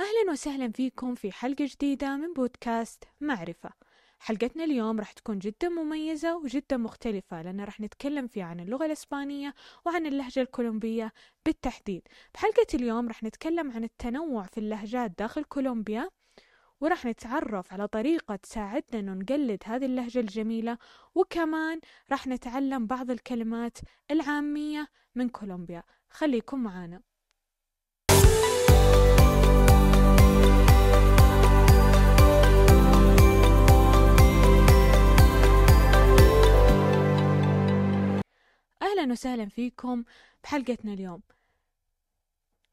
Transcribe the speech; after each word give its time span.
أهلا 0.00 0.32
وسهلا 0.32 0.72
فيكم 0.72 1.14
في 1.14 1.32
حلقة 1.32 1.64
جديدة 1.74 2.16
من 2.16 2.32
بودكاست 2.32 3.04
معرفة. 3.20 3.70
حلقتنا 4.18 4.64
اليوم 4.64 4.98
راح 4.98 5.12
تكون 5.12 5.38
جدا 5.38 5.68
مميزة 5.68 6.36
وجدا 6.36 6.76
مختلفة 6.76 7.42
لأن 7.42 7.60
راح 7.60 7.80
نتكلم 7.80 8.26
فيها 8.26 8.44
عن 8.44 8.60
اللغة 8.60 8.86
الإسبانية 8.86 9.54
وعن 9.86 10.06
اللهجة 10.06 10.40
الكولومبية 10.40 11.12
بالتحديد. 11.46 12.02
بحلقة 12.34 12.66
اليوم 12.74 13.08
راح 13.08 13.22
نتكلم 13.22 13.70
عن 13.70 13.84
التنوع 13.84 14.42
في 14.42 14.58
اللهجات 14.58 15.10
داخل 15.18 15.44
كولومبيا 15.44 16.10
وراح 16.80 17.04
نتعرف 17.06 17.72
على 17.72 17.88
طريقة 17.88 18.36
تساعدنا 18.36 19.00
أنه 19.00 19.12
نقلد 19.14 19.62
هذه 19.64 19.84
اللهجة 19.84 20.20
الجميلة 20.20 20.78
وكمان 21.14 21.80
راح 22.10 22.26
نتعلم 22.26 22.86
بعض 22.86 23.10
الكلمات 23.10 23.78
العامية 24.10 24.88
من 25.14 25.28
كولومبيا. 25.28 25.82
خليكم 26.10 26.62
معانا. 26.62 27.09
أهلا 38.82 39.12
وسهلا 39.12 39.48
فيكم 39.48 40.04
بحلقتنا 40.44 40.92
اليوم. 40.92 41.22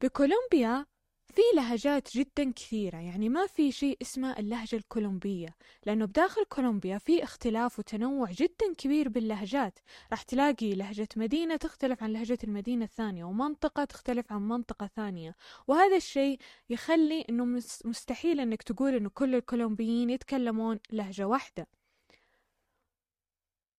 بكولومبيا 0.01 0.85
في 1.27 1.41
لهجات 1.55 2.17
جدا 2.17 2.51
كثيرة 2.51 2.97
يعني 2.97 3.29
ما 3.29 3.47
في 3.47 3.71
شيء 3.71 3.97
اسمه 4.01 4.39
اللهجة 4.39 4.75
الكولومبية 4.75 5.55
لأنه 5.85 6.05
بداخل 6.05 6.45
كولومبيا 6.45 6.97
في 6.97 7.23
اختلاف 7.23 7.79
وتنوع 7.79 8.31
جدا 8.31 8.73
كبير 8.77 9.09
باللهجات. 9.09 9.79
راح 10.11 10.21
تلاقي 10.21 10.75
لهجة 10.75 11.07
مدينة 11.15 11.55
تختلف 11.55 12.03
عن 12.03 12.13
لهجة 12.13 12.37
المدينة 12.43 12.85
الثانية 12.85 13.23
ومنطقة 13.23 13.83
تختلف 13.83 14.31
عن 14.33 14.47
منطقة 14.47 14.87
ثانية. 14.95 15.35
وهذا 15.67 15.95
الشيء 15.95 16.39
يخلي 16.69 17.25
أنه 17.29 17.45
مستحيل 17.85 18.39
أنك 18.39 18.63
تقول 18.63 18.95
أنه 18.95 19.09
كل 19.09 19.35
الكولومبيين 19.35 20.09
يتكلمون 20.09 20.79
لهجة 20.91 21.27
واحدة. 21.27 21.67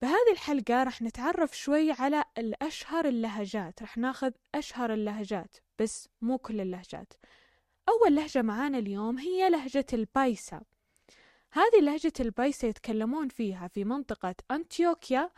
بهذه 0.01 0.31
الحلقة 0.31 0.83
راح 0.83 1.01
نتعرف 1.01 1.57
شوي 1.57 1.91
على 1.91 2.23
الأشهر 2.37 3.05
اللهجات. 3.07 3.81
راح 3.81 3.97
ناخذ 3.97 4.31
أشهر 4.55 4.93
اللهجات 4.93 5.57
بس 5.79 6.09
مو 6.21 6.37
كل 6.37 6.61
اللهجات. 6.61 7.13
أول 7.89 8.15
لهجة 8.15 8.41
معانا 8.41 8.77
اليوم 8.77 9.17
هي 9.17 9.49
لهجة 9.49 9.85
البايسا. 9.93 10.61
هذه 11.51 11.81
لهجة 11.81 12.13
ال 12.19 12.27
paisa 12.27 12.67
يتكلمون 12.67 13.27
فيها 13.27 13.67
في 13.67 13.83
منطقة 13.83 14.35
أنتيوكيا 14.51 15.29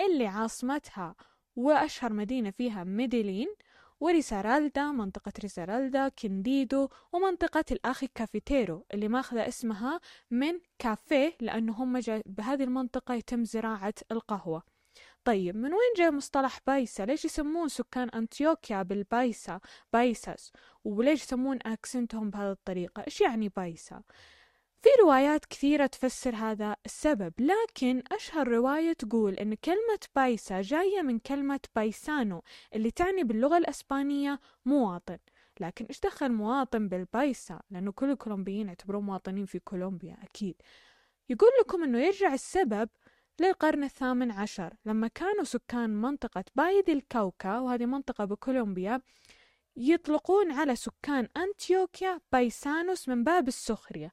اللي 0.00 0.26
عاصمتها 0.26 1.14
وأشهر 1.56 2.12
مدينة 2.12 2.50
فيها 2.50 2.84
ميدلين 2.84 3.54
وريسارالدا 4.00 4.92
منطقة 4.92 5.32
ريسارالدا 5.42 6.08
كينديو 6.08 6.88
ومنطقة 7.12 7.64
ال 7.70 7.80
eje 7.80 8.08
cafetero 8.14 8.86
اللي 8.94 9.08
ماخذة 9.08 9.48
اسمها 9.48 10.00
من 10.30 10.60
كافيه 10.78 11.36
لأنه 11.40 11.72
هم 11.72 12.00
بهذه 12.26 12.64
المنطقة 12.64 13.14
يتم 13.14 13.44
زراعة 13.44 13.94
القهوة. 14.12 14.62
طيب 15.24 15.56
من 15.56 15.70
وين 15.72 15.92
جاء 15.96 16.10
مصطلح 16.10 16.58
paisa؟ 16.66 17.02
ليش 17.02 17.24
يسمون 17.24 17.68
سكان 17.68 18.08
أنتيوكيا 18.08 18.82
بال 18.82 19.04
paisa 19.04 19.60
paisas؟ 19.92 20.52
وليش 20.84 21.22
يسمون 21.22 21.58
أكسنتهم 21.66 22.30
بهذه 22.30 22.50
الطريقة؟ 22.52 23.04
إيش 23.06 23.20
يعني 23.20 23.48
بايسا؟ 23.48 24.02
في 24.82 24.88
روايات 25.02 25.44
كثيرة 25.44 25.86
تفسر 25.86 26.34
هذا 26.34 26.76
السبب 26.86 27.32
لكن 27.38 28.02
أشهر 28.12 28.48
رواية 28.48 28.92
تقول 28.92 29.34
أن 29.34 29.54
كلمة 29.54 29.98
بايسا 30.16 30.60
جاية 30.60 31.02
من 31.02 31.18
كلمة 31.18 31.60
بايسانو 31.76 32.42
اللي 32.74 32.90
تعني 32.90 33.24
باللغة 33.24 33.58
الأسبانية 33.58 34.40
مواطن. 34.64 35.18
لكن 35.60 35.84
إيش 35.84 36.00
دخل 36.00 36.32
مواطن 36.32 36.88
بالبايسا؟ 36.88 37.60
لأنه 37.70 37.92
كل 37.92 38.10
الكولومبيين 38.10 38.68
يعتبرون 38.68 39.04
مواطنين 39.04 39.46
في 39.46 39.58
كولومبيا 39.58 40.16
أكيد. 40.22 40.54
يقول 41.28 41.50
لكم 41.60 41.82
أنه 41.84 41.98
يرجع 41.98 42.34
السبب 42.34 42.88
للقرن 43.40 43.84
الثامن 43.84 44.30
عشر 44.30 44.74
لما 44.86 45.08
كانوا 45.08 45.44
سكان 45.44 45.90
منطقة 45.90 46.44
بايد 46.54 46.90
الكوكا 46.90 47.58
وهذه 47.58 47.86
منطقة 47.86 48.24
بكولومبيا 48.24 49.00
يطلقون 49.76 50.52
على 50.52 50.76
سكان 50.76 51.28
أنتيوكيا 51.36 52.20
بايسانوس 52.32 53.08
من 53.08 53.24
باب 53.24 53.48
السخرية. 53.48 54.12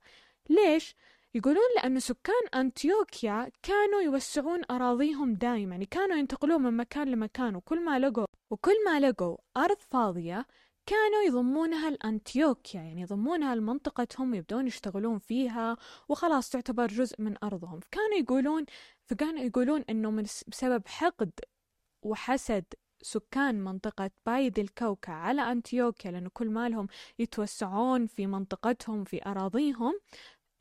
ليش؟ 0.50 0.96
يقولون 1.34 1.64
لأن 1.76 2.00
سكان 2.00 2.48
أنتيوكيا 2.56 3.52
كانوا 3.64 4.02
يوسعون 4.02 4.62
أراضيهم 4.72 5.34
دائما 5.34 5.72
يعني 5.72 5.86
كانوا 5.86 6.18
ينتقلون 6.18 6.62
من 6.62 6.78
مكان 6.78 7.08
لمكان 7.12 7.56
وكل 7.56 7.86
ما 7.86 8.00
لقوا 8.00 8.26
وكل 8.50 8.86
ما 8.86 9.00
لقوا 9.00 9.38
أرض 9.58 9.78
فاضية 9.80 10.46
كانوا 10.86 11.22
يضمونها 11.28 11.90
لأنتيوكيا. 11.90 12.82
يعني 12.82 13.02
يضمونها 13.02 13.56
لمنطقتهم 13.56 14.34
يبدون 14.34 14.68
يشتغلون 14.68 15.20
فيها 15.20 15.78
وخلاص 16.10 16.50
تعتبر 16.50 16.88
جزء 16.88 17.22
من 17.22 17.36
أرضهم. 17.44 17.80
فكانوا 17.80 18.18
يقولون 18.20 18.66
فكانوا 19.06 19.44
يقولون 19.44 19.84
أنه 19.90 20.12
من 20.12 20.24
بسبب 20.24 20.88
حقد 20.88 21.32
وحسد 22.02 22.66
سكان 23.02 23.64
منطقة 23.64 24.12
بايد 24.26 24.60
الكوكا 24.60 25.12
على 25.12 25.52
أنتيوكيا 25.52 26.12
لأنه 26.12 26.30
كل 26.34 26.50
مالهم 26.50 26.88
يتوسعون 27.20 28.08
في 28.08 28.28
منطقتهم 28.28 29.04
في 29.04 29.26
أراضيهم 29.26 30.00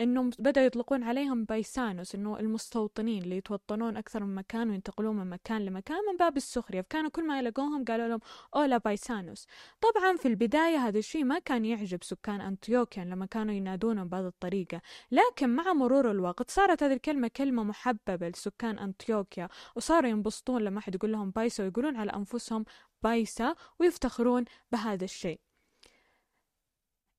إنهم 0.01 0.31
بدأوا 0.39 0.67
يطلقون 0.67 1.03
عليهم 1.03 1.45
بايسانوس 1.45 2.15
إنه 2.15 2.39
المستوطنين 2.39 3.23
اللي 3.23 3.37
يتوطنون 3.37 3.97
أكثر 3.97 4.25
من 4.25 4.35
مكان 4.35 4.71
وينتقلون 4.71 5.17
من 5.17 5.31
مكان 5.31 5.65
لمكان 5.65 5.99
من 6.11 6.17
باب 6.17 6.37
السخرية. 6.37 6.81
فكانوا 6.81 7.11
كل 7.11 7.27
ما 7.27 7.39
يلاقوهم 7.39 7.85
قالوا 7.85 8.09
لهم 8.09 8.21
اولا 8.55 8.79
بايسانوس. 8.79 9.47
طبعا 9.81 10.17
في 10.17 10.29
البداية 10.29 10.77
هذا 10.77 10.99
الشيء 10.99 11.25
ما 11.25 11.39
كان 11.39 11.65
يعجب 11.65 12.05
سكان 12.05 12.41
انطيوكيا 12.41 13.05
لما 13.05 13.27
كانوا 13.27 13.55
ينادونهم 13.55 14.09
بهذه 14.09 14.27
الطريقة. 14.27 14.81
لكن 15.11 15.49
مع 15.49 15.73
مرور 15.73 16.11
الوقت 16.11 16.51
صارت 16.51 16.83
هذه 16.83 16.93
الكلمة 16.93 17.29
كلمة 17.29 17.65
محببة 17.65 18.29
لسكان 18.29 18.79
انطيوكيا 18.79 19.49
وصاروا 19.77 20.11
ينبسطون 20.11 20.63
لما 20.63 20.79
أحد 20.79 20.95
يقول 20.95 21.13
لهم 21.13 21.31
paisa 21.31 21.65
ويقولون 21.65 21.97
على 21.97 22.13
أنفسهم 22.13 22.65
paisa 23.03 23.55
ويفتخرون 23.79 24.45
بهذا 24.73 25.05
الشيء. 25.05 25.46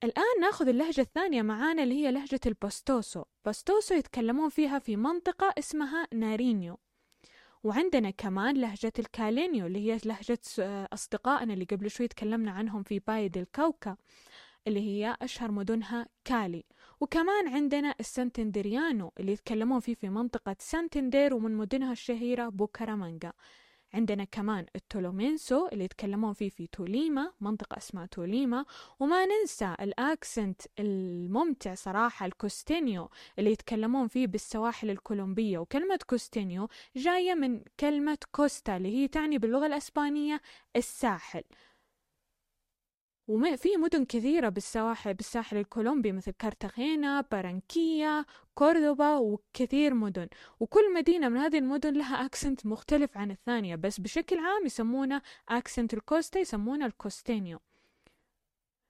الآن 0.03 0.41
ناخذ 0.41 0.67
اللهجة 0.67 1.01
الثانية 1.01 1.41
معانا 1.41 1.83
اللي 1.83 1.95
هي 1.95 2.11
لهجة 2.11 2.39
ال 2.45 2.54
pastuso. 2.54 3.23
pastuso 3.45 3.95
يتكلمون 3.95 4.49
فيها 4.49 4.79
في 4.79 4.95
منطقة 4.95 5.53
اسمها 5.59 6.07
نارينيو. 6.13 6.79
وعندنا 7.63 8.09
كمان 8.09 8.57
لهجة 8.57 8.93
ال 8.99 9.09
caleño 9.09 9.65
اللي 9.65 9.79
هي 9.79 9.99
لهجة 10.05 10.39
أصدقائنا 10.93 11.53
اللي 11.53 11.65
قبل 11.65 11.91
شوي 11.91 12.07
تكلمنا 12.07 12.51
عنهم 12.51 12.83
في 12.83 12.99
Valle 12.99 13.37
del 13.37 13.60
Cauca 13.60 13.97
اللي 14.67 14.79
هي 14.79 15.17
أشهر 15.21 15.51
مدنها 15.51 16.07
كالي. 16.25 16.65
وكمان 16.99 17.47
عندنا 17.47 17.95
ال 17.99 18.07
santandereano 18.07 19.11
اللي 19.19 19.31
يتكلمون 19.31 19.79
فيه 19.79 19.95
في 19.95 20.09
منطقة 20.09 20.55
سانتندير 20.59 21.33
ومن 21.33 21.57
مدنها 21.57 21.91
الشهيرة 21.91 22.49
بوكارامانجا 22.49 23.33
عندنا 23.93 24.23
كمان 24.23 24.65
ال 24.75 24.85
tolimense 24.85 25.67
اللي 25.67 25.83
يتكلمون 25.83 26.33
فيه 26.33 26.49
في 26.49 26.67
توليما 26.67 27.31
منطقة 27.41 27.77
اسمها 27.77 28.05
توليما. 28.05 28.65
وما 28.99 29.25
ننسى 29.25 29.75
ال 29.81 29.93
accent 29.93 30.61
الممتع 30.79 31.75
صراحة 31.75 32.25
ال 32.25 32.36
costeño 32.36 33.09
اللي 33.39 33.51
يتكلمون 33.51 34.07
فيه 34.07 34.27
بالسواحل 34.27 34.89
الكولومبية. 34.89 35.57
وكلمة 35.57 35.99
costeño 36.07 36.69
جاية 36.95 37.33
من 37.33 37.61
كلمة 37.79 38.17
costa 38.31 38.77
اللي 38.77 38.89
هي 38.89 39.07
تعني 39.07 39.37
باللغة 39.37 39.65
الأسبانية 39.65 40.41
الساحل. 40.75 41.43
وفي 43.27 43.77
مدن 43.77 44.05
كثيرة 44.05 44.49
بالسواحل 44.49 45.13
بالساحل 45.13 45.57
الكولومبي 45.57 46.11
مثل 46.11 46.31
كارتاغينا 46.31 47.21
بارانكيا 47.21 48.25
كوردوبا 48.55 49.17
وكثير 49.17 49.93
مدن. 49.93 50.27
وكل 50.59 50.93
مدينة 50.93 51.29
من 51.29 51.37
هذه 51.37 51.57
المدن 51.57 51.93
لها 51.93 52.25
accent 52.25 52.65
مختلف 52.65 53.17
عن 53.17 53.31
الثانية 53.31 53.75
بس 53.75 53.99
بشكل 53.99 54.39
عام 54.39 54.65
يسمونه 54.65 55.21
accent 55.49 55.93
ال 55.93 56.01
costa 56.01 56.39
يسمونه 56.39 56.85
ال 56.85 56.94
costeño. 56.94 57.59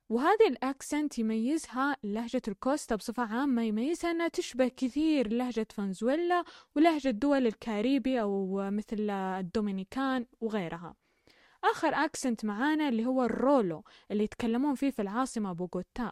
وهذه 0.10 0.48
ال 0.48 0.58
accent 0.58 1.20
يميزها 1.20 1.98
لهجة 2.04 2.42
ال 2.48 2.56
costa 2.56 2.96
بصفة 2.96 3.24
عامة 3.24 3.62
يميزها 3.64 4.12
أنها 4.12 4.28
تشبه 4.28 4.68
كثير 4.68 5.34
لهجة 5.34 5.68
فنزويلا 5.70 6.44
ولهجة 6.76 7.10
دول 7.10 7.48
الكاريبي 7.48 8.22
أو 8.22 8.70
مثل 8.72 9.10
الدومينيكان 9.10 10.26
وغيرها. 10.42 10.96
آخر 11.64 11.94
accent 11.94 12.46
معانا 12.46 12.90
اللي 12.90 13.06
هو 13.06 13.24
ال 13.24 13.36
rolo 13.36 13.84
اللي 14.12 14.24
يتكلمون 14.24 14.76
فيه 14.76 14.92
في 14.92 15.02
العاصمة 15.02 15.54
بوغوتا 15.54 16.12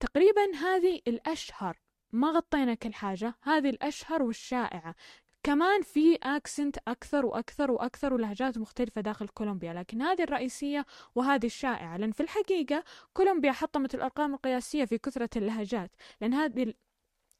تقريبا 0.00 0.54
هذه 0.54 1.00
الأشهر 1.08 1.78
ما 2.12 2.30
غطينا 2.30 2.74
كل 2.74 2.94
حاجة 2.94 3.34
هذه 3.42 3.70
الأشهر 3.70 4.22
والشائعة. 4.22 4.94
كمان 5.42 5.82
في 5.82 6.18
أكسنت 6.22 6.78
أكثر 6.88 7.26
وأكثر 7.26 7.70
وأكثر 7.70 8.14
ولهجات 8.14 8.58
مختلفة 8.58 9.00
داخل 9.00 9.28
كولومبيا 9.28 9.72
لكن 9.72 10.02
هذه 10.02 10.22
الرئيسية 10.22 10.86
وهذه 11.14 11.46
الشائعة 11.46 11.96
لأن 11.96 12.12
في 12.12 12.22
الحقيقة 12.22 12.84
كولومبيا 13.12 13.52
حطمت 13.52 13.94
الأرقام 13.94 14.34
القياسية 14.34 14.84
في 14.84 14.98
كثرة 14.98 15.30
اللهجات 15.36 15.90
لأن 16.20 16.34
هذه 16.34 16.74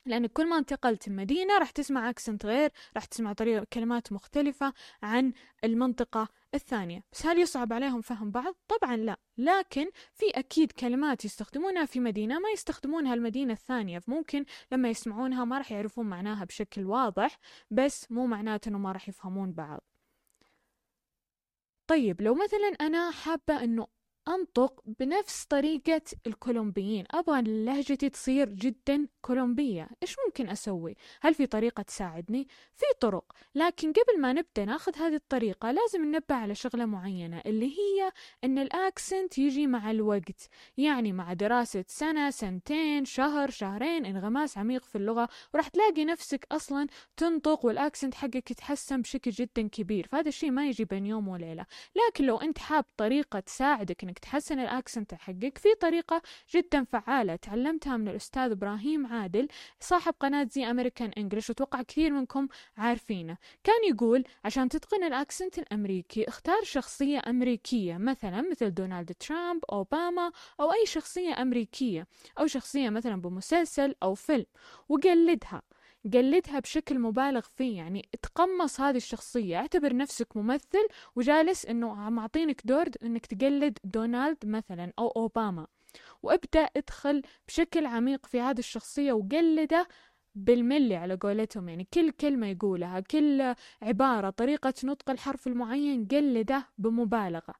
لأن 0.06 0.26
كل 0.26 0.48
ما 0.48 0.58
انتقلت 0.58 1.08
مدينة 1.08 1.58
راح 1.58 1.70
تسمع 1.70 2.10
أكسنت 2.10 2.46
غير 2.46 2.70
راح 2.96 3.04
تسمع 3.04 3.32
طريقة 3.32 3.66
كلمات 3.72 4.12
مختلفة 4.12 4.72
عن 5.02 5.32
المنطقة 5.64 6.28
الثانية. 6.54 7.04
بس 7.12 7.26
هل 7.26 7.38
يصعب 7.38 7.72
عليهم 7.72 8.00
فهم 8.00 8.30
بعض؟ 8.30 8.54
طبعا 8.68 8.96
لا. 8.96 9.16
لكن 9.38 9.90
في 10.14 10.26
أكيد 10.34 10.72
كلمات 10.72 11.24
يستخدمونها 11.24 11.84
في 11.84 12.00
مدينة 12.00 12.38
ما 12.38 12.48
يستخدمونها 12.50 13.14
المدينة 13.14 13.52
الثانية. 13.52 13.98
فممكن 13.98 14.44
لما 14.72 14.90
يسمعونها 14.90 15.44
ما 15.44 15.58
راح 15.58 15.72
يعرفون 15.72 16.06
معناها 16.06 16.44
بشكل 16.44 16.84
واضح 16.84 17.38
بس 17.70 18.12
مو 18.12 18.26
معناته 18.26 18.68
أنه 18.68 18.78
ما 18.78 18.92
راح 18.92 19.08
يفهمون 19.08 19.52
بعض. 19.52 19.80
طيب 21.86 22.22
لو 22.22 22.34
مثلا 22.34 22.68
أنا 22.80 23.10
حابة 23.10 23.64
أنه 23.64 23.86
أنطق 24.28 24.82
بنفس 24.86 25.44
طريقة 25.44 26.02
الكولومبيين. 26.26 27.04
أبغى 27.10 27.42
لهجتي 27.42 28.08
تصير 28.08 28.48
جدا 28.48 29.08
كولومبية. 29.20 29.88
إيش 30.02 30.16
ممكن 30.26 30.48
أسوي؟ 30.48 30.96
هل 31.20 31.34
في 31.34 31.46
طريقة 31.46 31.82
تساعدني؟ 31.82 32.48
في 32.74 32.84
طرق. 33.00 33.32
لكن 33.54 33.92
قبل 33.92 34.20
ما 34.20 34.32
نبدأ 34.32 34.64
ناخذ 34.64 34.96
هذه 34.96 35.14
الطريقة 35.14 35.70
لازم 35.70 36.04
ننبه 36.04 36.34
على 36.34 36.54
شغلة 36.54 36.84
معينة 36.84 37.42
اللي 37.46 37.66
هي 37.66 38.12
أن 38.44 38.58
الأكسنت 38.58 39.38
يجي 39.38 39.66
مع 39.66 39.90
الوقت. 39.90 40.48
يعني 40.76 41.12
مع 41.12 41.32
دراسة 41.32 41.84
سنة 41.88 42.30
سنتين 42.30 43.04
شهر 43.04 43.50
شهرين 43.50 44.06
انغماس 44.06 44.58
عميق 44.58 44.84
في 44.84 44.98
اللغة 44.98 45.28
وراح 45.54 45.68
تلاقي 45.68 46.04
نفسك 46.04 46.46
أصلا 46.52 46.86
تنطق 47.16 47.64
وال 47.64 47.77
accent 47.77 48.14
حقك 48.14 48.50
يتحسن 48.50 49.02
بشكل 49.02 49.30
جدا 49.30 49.68
كبير. 49.68 50.06
فهذا 50.06 50.28
الشيء 50.28 50.50
ما 50.50 50.66
يجي 50.68 50.84
بين 50.84 51.06
يوم 51.06 51.28
وليلة. 51.28 51.66
لكن 52.08 52.24
لو 52.24 52.36
أنت 52.36 52.58
حاب 52.58 52.84
طريقة 52.96 53.40
تساعدك 53.40 54.11
إنك 54.12 54.18
تحسن 54.18 54.58
ال 54.58 54.66
accent 54.66 55.14
حقك 55.14 55.58
في 55.58 55.68
طريقة 55.80 56.22
جدا 56.54 56.84
فعالة. 56.84 57.36
تعلمتها 57.36 57.96
من 57.96 58.08
الأستاذ 58.08 58.50
إبراهيم 58.50 59.06
عادل 59.06 59.48
صاحب 59.80 60.14
قناة 60.20 60.48
ZAmericanEnglish 60.50 61.50
وأتوقع 61.50 61.82
كثير 61.82 62.12
منكم 62.12 62.48
عارفينه. 62.76 63.36
كان 63.64 63.84
يقول 63.90 64.24
عشان 64.44 64.68
تتقن 64.68 65.04
ال 65.04 65.12
accent 65.12 65.58
الأمريكي 65.58 66.28
اختار 66.28 66.62
شخصية 66.64 67.22
أمريكية 67.26 67.96
مثلا 67.96 68.50
مثل 68.50 68.74
دونالد 68.74 69.12
ترامب 69.12 69.64
أوباما 69.72 70.32
أو 70.60 70.72
أي 70.72 70.86
شخصية 70.86 71.42
أمريكية 71.42 72.06
أو 72.38 72.46
شخصية 72.46 72.90
مثلا 72.90 73.20
بمسلسل 73.22 73.94
أو 74.02 74.14
فيلم. 74.14 74.46
وقلدها. 74.88 75.62
قلدها 76.14 76.58
بشكل 76.60 76.98
مبالغ 76.98 77.40
فيه. 77.40 77.76
يعني 77.76 78.08
تقمص 78.22 78.80
هذه 78.80 78.96
الشخصية 78.96 79.56
اعتبر 79.56 79.96
نفسك 79.96 80.36
ممثل 80.36 80.88
وجالس 81.16 81.66
إنه 81.66 82.10
معطينك 82.10 82.62
دور 82.64 82.86
إنك 83.02 83.26
تقلد 83.26 83.78
دونالد 83.84 84.46
مثلا 84.46 84.92
أو 84.98 85.08
أوباما. 85.08 85.66
وابدأ 86.22 86.68
ادخل 86.76 87.22
بشكل 87.48 87.86
عميق 87.86 88.26
في 88.26 88.40
هذه 88.40 88.58
الشخصية 88.58 89.12
وقلده 89.12 89.88
بالملي 90.34 90.96
على 90.96 91.14
قولتهم. 91.14 91.68
يعني 91.68 91.88
كل 91.94 92.10
كلمة 92.10 92.46
يقولها 92.46 93.00
كل 93.00 93.54
عبارة 93.82 94.30
طريقة 94.30 94.74
نطق 94.84 95.10
الحرف 95.10 95.46
المعين 95.46 96.08
قلده 96.08 96.68
بمبالغة. 96.78 97.54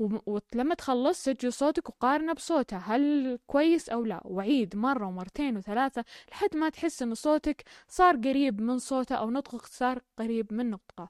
ولما 0.00 0.74
تخلص 0.74 1.24
سجل 1.24 1.52
صوتك 1.52 1.88
وقارنه 1.88 2.32
بصوتها 2.32 2.78
هل 2.78 3.38
كويس 3.46 3.88
أو 3.88 4.04
لا؟ 4.04 4.20
وعيد 4.24 4.76
مرة 4.76 5.06
ومرتين 5.06 5.56
وثلاثة 5.56 6.04
لحد 6.30 6.56
ما 6.56 6.68
تحس 6.68 7.02
أن 7.02 7.14
صوتك 7.14 7.64
صار 7.88 8.16
قريب 8.16 8.60
من 8.60 8.78
صوته 8.78 9.14
أو 9.14 9.30
نطقك 9.30 9.66
صار 9.66 10.02
قريب 10.18 10.54
من 10.54 10.70
نطقه. 10.70 11.08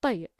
طيب 0.00 0.30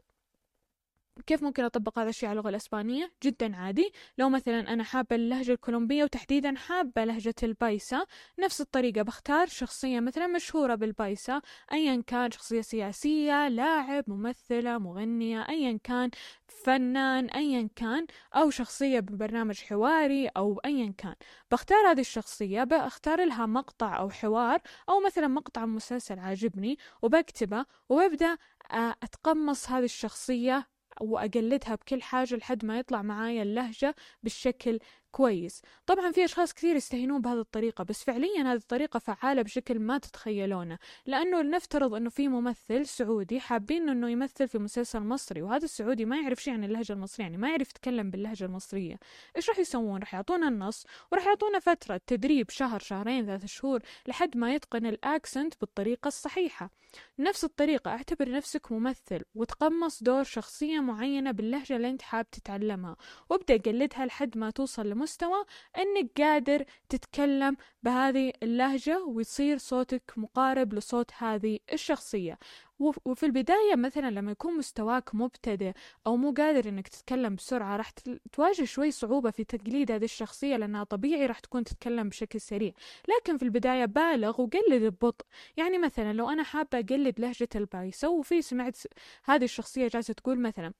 كيف 1.20 1.43
ممكن 1.43 1.64
أطبق 1.64 1.99
هذا 1.99 2.08
الشيء 2.08 2.28
على 2.28 2.38
اللغة 2.38 2.50
الإسبانية؟ 2.50 3.12
جدا 3.22 3.56
عادي 3.56 3.93
لو 4.19 4.28
مثلا 4.28 4.72
أنا 4.72 4.84
حابة 4.84 5.17
اللهجة 5.17 5.52
الكولومبية 5.52 6.05
وتحديدا 6.05 6.55
حابة 6.56 7.05
لهجة 7.05 7.34
البايسا 7.43 8.06
نفس 8.38 8.61
الطريقة 8.61 9.02
بختار 9.02 9.46
شخصية 9.46 10.00
مثلا 10.00 10.26
مشهورة 10.26 10.75
بالبايسا 10.75 11.40
أيا 11.72 12.02
كان 12.06 12.31
شخصية 12.31 12.61
سياسية 12.61 13.49
لاعب 13.49 14.05
ممثلة 14.06 14.78
مغنية 14.78 15.49
أيا 15.49 15.78
كان 15.84 16.11
فنان 16.49 17.26
أيا 17.26 17.69
كان 17.76 18.06
أو 18.37 18.50
شخصية 18.50 19.00
ببرنامج 19.00 19.61
حواري 19.61 20.28
أو 20.28 20.61
أيا 20.64 20.94
كان 20.99 21.14
بختار 21.50 21.90
هذه 21.90 22.00
الشخصية 22.00 22.64
بختار 22.64 23.25
لها 23.25 23.46
مقطع 23.46 23.99
أو 23.99 24.11
حوار 24.11 24.61
أو 24.88 25.00
مثلا 25.00 25.28
مقطع 25.28 25.67
مسلسل 25.67 26.19
عاجبني 26.19 26.78
وبكتبه 27.02 27.64
وببدأ 27.88 28.38
آه، 28.72 28.94
أتقمص 29.02 29.70
هذه 29.70 29.84
الشخصية 29.84 30.67
وأقلدها 31.00 31.75
بكل 31.75 32.02
حاجة 32.02 32.35
لحد 32.37 32.64
ما 32.64 32.79
يطلع 32.79 33.02
معايا 33.02 33.43
اللهجة 33.43 33.94
بالشكل 34.23 34.79
كويس. 35.12 35.62
طبعا 35.87 36.12
في 36.12 36.25
أشخاص 36.25 36.55
كثير 36.55 36.77
يستهينون 36.77 37.21
بهذه 37.21 37.41
الطريقة 37.41 37.85
بس 37.85 38.05
فعليا 38.05 38.43
هذه 38.43 38.57
الطريقة 38.57 38.99
فعالة 38.99 39.43
بشكل 39.43 39.79
ما 39.79 39.99
تتخيلونه 39.99 40.79
لأنه 41.07 41.43
لنفترض 41.43 41.95
أنه 41.95 42.11
في 42.11 42.29
ممثل 42.29 42.87
سعودي 42.87 43.41
حابين 43.41 43.89
أنه 43.89 44.11
يمثل 44.11 44.49
في 44.49 44.59
مسلسل 44.59 45.01
مصري 45.01 45.43
وهذا 45.43 45.65
السعودي 45.65 46.05
ما 46.05 46.17
يعرف 46.21 46.43
شيء 46.43 46.55
عن 46.55 46.65
اللهجة 46.65 46.93
المصرية 46.93 47.25
يعني 47.25 47.37
ما 47.37 47.49
يعرف 47.49 47.71
يتكلم 47.71 48.11
باللهجة 48.11 48.45
المصرية. 48.45 48.99
إيش 49.37 49.49
راح 49.49 49.59
يسوون؟ 49.59 50.01
راح 50.01 50.15
يعطونا 50.15 50.49
النص 50.49 50.87
وراح 51.13 51.27
يعطونا 51.27 51.59
فترة 51.59 52.01
تدريب 52.06 52.51
شهر 52.51 52.81
شهرين 52.81 53.27
ثلاثة 53.27 53.47
شهور 53.47 53.81
لحد 54.09 54.37
ما 54.37 54.55
يتقن 54.55 54.87
الأكسنت 54.87 55.55
بالطريقة 55.61 56.09
الصحيحة. 56.09 56.71
نفس 57.19 57.45
الطريقة 57.45 57.91
اعتبر 57.91 58.31
نفسك 58.31 58.73
ممثل 58.73 59.23
وتقمص 59.35 60.03
دور 60.03 60.25
شخصية 60.25 60.81
معينة 60.81 61.31
باللهجة 61.31 61.77
اللي 61.77 61.91
أنت 61.91 62.03
حاب 62.03 62.31
تتعلمها 62.31 62.97
وابدأ 63.31 63.56
قلدها 63.56 64.06
لحد 64.06 64.39
ما 64.39 64.51
توصل 64.51 64.87
لمستوى 65.00 65.44
إنك 65.79 66.20
قادر 66.20 66.64
تتكلم 66.88 67.56
بهذه 67.82 68.32
اللهجة 68.43 69.05
ويصير 69.05 69.58
صوتك 69.58 70.12
مقارب 70.17 70.75
لصوت 70.75 71.11
هذه 71.19 71.58
الشخصية. 71.73 72.38
وفي 72.79 73.26
البداية 73.26 73.76
مثلا 73.76 74.11
لما 74.11 74.31
يكون 74.32 74.56
مستواك 74.56 75.14
مبتدئ 75.14 75.73
أو 76.06 76.17
مو 76.17 76.32
قادر 76.32 76.69
إنك 76.69 76.88
تتكلم 76.88 77.35
بسرعة 77.35 77.76
راح 77.76 77.91
تواجه 78.32 78.64
شوي 78.64 78.91
صعوبة 78.91 79.31
في 79.31 79.44
تقليد 79.44 79.93
هذه 79.93 80.05
الشخصية 80.05 80.56
لأنها 80.56 80.85
طبيعي 80.85 81.26
راح 81.26 81.38
تكون 81.38 81.64
تتكلم 81.64 82.08
بشكل 82.08 82.41
سريع. 82.41 82.73
لكن 83.08 83.37
في 83.37 83.43
البداية 83.43 83.85
بالغ 83.85 84.41
وقلد 84.41 84.82
ببطء. 84.82 85.26
يعني 85.56 85.79
مثلا 85.79 86.12
لو 86.12 86.31
أنا 86.31 86.43
حابة 86.43 86.79
أقلد 86.79 87.20
لهجة 87.20 87.49
ال 87.55 87.63
paisa 87.63 88.09
وفي 88.08 88.43
سمعت 88.43 88.76
هذه 89.25 89.44
الشخصية 89.44 89.88
جالسة 89.88 90.14
تقول 90.14 90.41
مثلا 90.41 90.73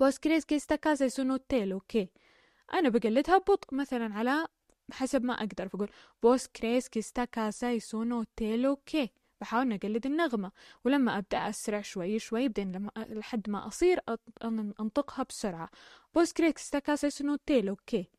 vos 0.00 0.18
crees 0.18 0.44
que 0.44 0.58
esta 0.58 0.76
casa 0.76 1.04
es 1.04 1.20
un 1.20 1.36
hotel 1.36 1.72
o 1.72 1.81
qué 1.81 2.08
أنا 2.72 2.88
بقلدها 2.88 3.38
ببطء 3.38 3.74
مثلا 3.74 4.14
على 4.14 4.46
حسب 4.92 5.24
ما 5.24 5.34
أقدر 5.34 5.68
فأقول 5.68 5.88
vos 6.22 6.46
crees 6.46 6.88
que 6.88 7.02
esta 7.02 7.24
casa 7.24 7.72
es 7.72 7.98
un 7.98 8.24
hotel 8.36 8.66
o 8.66 8.77
qué 8.77 9.10
بحاول 9.40 9.72
أقلد 9.72 10.06
النغمة 10.06 10.52
ولما 10.84 11.18
أبدأ 11.18 11.38
أسرع 11.48 11.80
شوي 11.80 12.18
شوي 12.18 12.48
بعدين 12.48 12.72
لما 12.72 12.90
لحد 12.96 13.50
ما 13.50 13.66
أصير 13.66 14.00
أنطقها 14.80 15.22
بسرعة. 15.22 15.70
بوس 16.14 16.32
كريك 16.32 16.58
ستاكاسا 16.58 17.08
سنوتيل 17.08 17.68
أوكي 17.68 18.10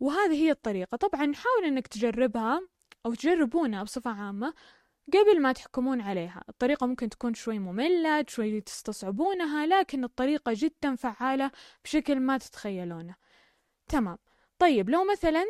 وهذه 0.00 0.32
هي 0.34 0.50
الطريقة. 0.50 0.96
طبعا 0.96 1.32
حاول 1.34 1.64
أنك 1.64 1.86
تجربها 1.86 2.68
أو 3.06 3.14
تجربونها 3.14 3.82
بصفة 3.82 4.10
عامة. 4.10 4.54
قبل 5.12 5.42
ما 5.42 5.52
تحكمون 5.52 6.00
عليها. 6.00 6.44
الطريقة 6.48 6.86
ممكن 6.86 7.08
تكون 7.08 7.34
شوي 7.34 7.58
مملة 7.58 8.24
شوي 8.28 8.60
تستصعبونها 8.60 9.66
لكن 9.66 10.04
الطريقة 10.04 10.52
جدا 10.56 10.94
فعالة 10.96 11.50
بشكل 11.84 12.20
ما 12.20 12.38
تتخيلونه. 12.38 13.14
تمام. 13.88 14.18
طيب 14.58 14.90
لو 14.90 15.04
مثلا 15.12 15.44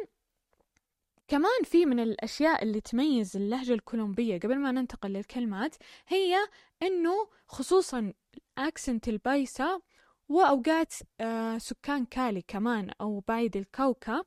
كمان 1.28 1.62
في 1.64 1.86
من 1.86 2.00
الأشياء 2.00 2.62
اللي 2.62 2.80
تميز 2.80 3.36
اللهجة 3.36 3.72
الكولومبية 3.72 4.38
قبل 4.40 4.58
ما 4.58 4.72
ننتقل 4.72 5.10
للكلمات 5.10 5.76
هي 6.08 6.36
إنه 6.82 7.28
خصوصا 7.46 8.12
accent 8.58 9.08
ال 9.08 9.20
paisa 9.20 9.80
وأوقات 10.28 10.94
آه 11.20 11.58
سكان 11.58 12.04
كالي 12.04 12.42
كمان 12.42 12.90
أو 13.00 13.20
Valle 13.20 13.56
del 13.56 13.82
Cauca 13.82 14.24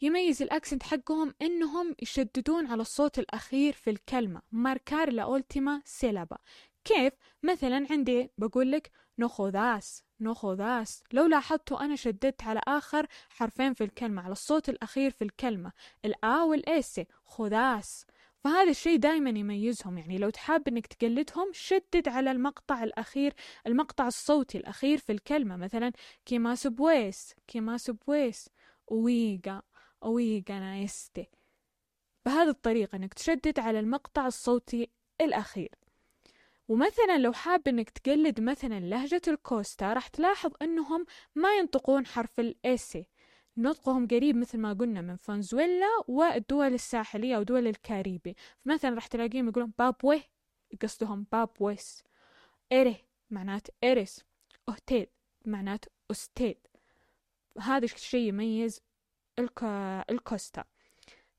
يميز 0.00 0.42
ال 0.42 0.48
accent 0.48 0.82
حقهم 0.82 1.34
إنهم 1.42 1.94
يشددون 2.02 2.66
على 2.66 2.82
الصوت 2.82 3.18
الأخير 3.18 3.72
في 3.72 3.90
الكلمة 3.90 4.42
marcar 4.52 5.12
la 5.12 5.22
última 5.22 5.82
sílaba 5.84 6.38
كيف؟ 6.84 7.12
مثلا 7.42 7.86
عندي 7.90 8.30
بقول 8.38 8.72
لك 8.72 8.90
no 9.18 9.43
jodás 9.43 10.04
no 10.20 10.43
jodás 10.43 11.02
لو 11.12 11.26
لاحظتوا 11.26 11.84
أنا 11.84 11.96
شددت 11.96 12.42
على 12.42 12.60
آخر 12.68 13.06
حرفين 13.28 13.74
في 13.74 13.84
الكلمة 13.84 14.22
على 14.22 14.32
الصوت 14.32 14.68
الأخير 14.68 15.10
في 15.10 15.24
الكلمة 15.24 15.72
الآ 16.04 16.42
والإس 16.42 17.00
خذاس 17.24 18.06
فهذا 18.44 18.70
الشيء 18.70 18.96
دائما 18.96 19.30
يميزهم 19.30 19.98
يعني 19.98 20.18
لو 20.18 20.30
تحاب 20.30 20.68
إنك 20.68 20.86
تقلدهم 20.86 21.50
شدد 21.52 22.08
على 22.08 22.30
المقطع 22.30 22.84
الأخير 22.84 23.34
المقطع 23.66 24.06
الصوتي 24.06 24.58
الأخير 24.58 24.98
في 24.98 25.12
الكلمة. 25.12 25.56
مثلا 25.56 25.92
qué 26.26 26.54
más 26.54 26.88
pues 26.88 27.34
qué 27.46 27.76
más 27.76 28.03
pues. 28.03 28.48
oigan 28.86 29.62
a 30.48 30.64
este 30.64 31.28
بهذه 32.26 32.48
الطريقة 32.48 32.96
إنك 32.96 33.14
تشدد 33.14 33.60
على 33.60 33.80
المقطع 33.80 34.26
الصوتي 34.26 34.90
الأخير. 35.20 35.74
ومثلا 36.68 37.18
لو 37.18 37.32
حاب 37.32 37.68
إنك 37.68 37.90
تقلد 37.90 38.40
مثلا 38.40 38.80
لهجة 38.80 39.22
الكوستا 39.28 39.92
راح 39.92 40.08
تلاحظ 40.08 40.52
إنهم 40.62 41.06
ما 41.34 41.56
ينطقون 41.56 42.06
حرف 42.06 42.40
ال 42.40 42.73
s 42.73 43.06
نطقهم 43.56 44.06
قريب 44.06 44.36
مثل 44.36 44.58
ما 44.58 44.72
قلنا 44.72 45.00
من 45.00 45.16
فنزويلا 45.16 45.86
والدول 46.08 46.74
الساحلية 46.74 47.36
أو 47.36 47.42
دول 47.42 47.66
الكاريبي. 47.66 48.36
مثلا 48.64 48.94
راح 48.94 49.06
تلاقيهم 49.06 49.48
يقولون 49.48 49.72
بابوي 49.78 50.22
قصدهم 50.82 51.26
بابويس. 51.32 52.04
ere 52.72 52.96
معنات 53.30 53.66
eres 53.84 54.24
uted 54.68 55.08
معنات 55.44 55.84
usted 56.10 56.66
هذا 57.60 57.84
الشيء 57.84 58.28
يميز 58.28 58.80
الكوستا. 60.10 60.64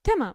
تمام. 0.04 0.34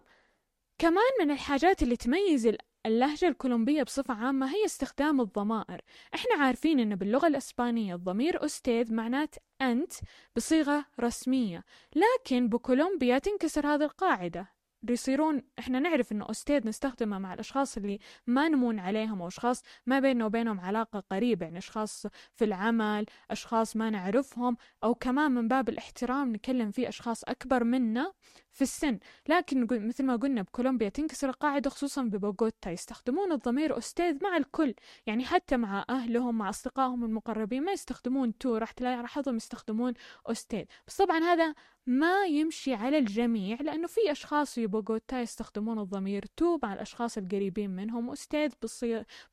كمان 0.77 1.11
من 1.21 1.31
الحاجات 1.31 1.83
اللي 1.83 1.95
تميز 1.95 2.51
اللهجة 2.85 3.27
الكولومبية 3.27 3.83
بصفة 3.83 4.13
عامة 4.13 4.55
هي 4.55 4.65
استخدام 4.65 5.21
الضمائر. 5.21 5.81
إحنا 6.15 6.35
عارفين 6.45 6.79
إن 6.79 6.95
باللغة 6.95 7.27
الإسبانية 7.27 7.95
الضمير 7.95 8.45
أستاذ 8.45 8.93
معنات 8.93 9.35
أنت 9.61 9.93
بصيغة 10.35 10.85
رسمية 10.99 11.63
لكن 11.95 12.49
بكولومبيا 12.49 13.17
تنكسر 13.19 13.67
هذه 13.67 13.83
القاعدة. 13.83 14.54
بيصيرون 14.85 15.41
إحنا 15.59 15.79
نعرف 15.79 16.11
إنه 16.11 16.31
أستاذ 16.31 16.67
نستخدمه 16.67 17.19
مع 17.19 17.33
الأشخاص 17.33 17.77
اللي 17.77 17.99
ما 18.27 18.47
نمون 18.49 18.79
عليهم 18.79 19.21
أو 19.21 19.27
أشخاص 19.27 19.63
ما 19.85 19.99
بيننا 19.99 20.25
وبينهم 20.25 20.59
علاقة 20.59 21.03
قريبة 21.11 21.45
يعني 21.45 21.57
أشخاص 21.57 22.07
في 22.35 22.45
العمل 22.45 23.05
أشخاص 23.31 23.75
ما 23.75 23.89
نعرفهم 23.89 24.57
أو 24.83 24.95
كمان 24.95 25.31
من 25.31 25.47
باب 25.47 25.69
الاحترام 25.69 26.31
نكلم 26.33 26.71
فيه 26.71 26.87
أشخاص 26.89 27.23
أكبر 27.23 27.63
منا 27.63 28.13
في 28.55 28.61
السن. 28.61 28.99
لكن 29.29 29.67
مثل 29.87 30.03
ما 30.03 30.15
قلنا 30.15 30.41
بكولومبيا 30.41 30.89
تنكسر 30.89 31.29
القاعدة 31.29 31.69
خصوصا 31.69 32.03
ببوغوتا. 32.03 32.71
يستخدمون 32.71 33.31
الضمير 33.31 33.77
أستاذ 33.77 34.23
مع 34.23 34.37
الكل. 34.37 34.73
يعني 35.05 35.25
حتى 35.25 35.57
مع 35.57 35.85
أهلهم 35.89 36.37
مع 36.37 36.49
أصدقائهم 36.49 37.05
المقربين 37.05 37.63
ما 37.63 37.71
يستخدمون 37.71 38.37
tú. 38.37 38.57
راح 38.57 38.71
تلاقي 38.71 39.07
يستخدمون 39.27 39.93
usted. 40.25 40.63
بس 40.87 40.97
طبعا 40.97 41.19
هذا 41.19 41.55
ما 41.87 42.25
يمشي 42.25 42.73
على 42.73 42.97
الجميع 42.97 43.57
لأنه 43.61 43.87
في 43.87 44.11
أشخاص 44.11 44.53
في 44.53 44.67
بوغوتا 44.67 45.21
يستخدمون 45.21 45.79
الضمير 45.79 46.25
tú 46.37 46.59
مع 46.63 46.73
الأشخاص 46.73 47.17
القريبين 47.17 47.69
منهم. 47.69 48.09
usted 48.11 48.51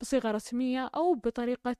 بصيغة 0.01 0.31
رسمية 0.31 0.91
أو 0.95 1.15
بطريقة 1.15 1.77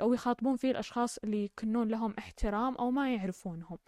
أو 0.00 0.14
يخاطبون 0.14 0.56
فيه 0.56 0.70
الأشخاص 0.70 1.18
اللي 1.18 1.44
يكنون 1.44 1.88
لهم 1.88 2.14
احترام 2.18 2.74
أو 2.74 2.90
ما 2.90 3.14
يعرفونهم. 3.14 3.78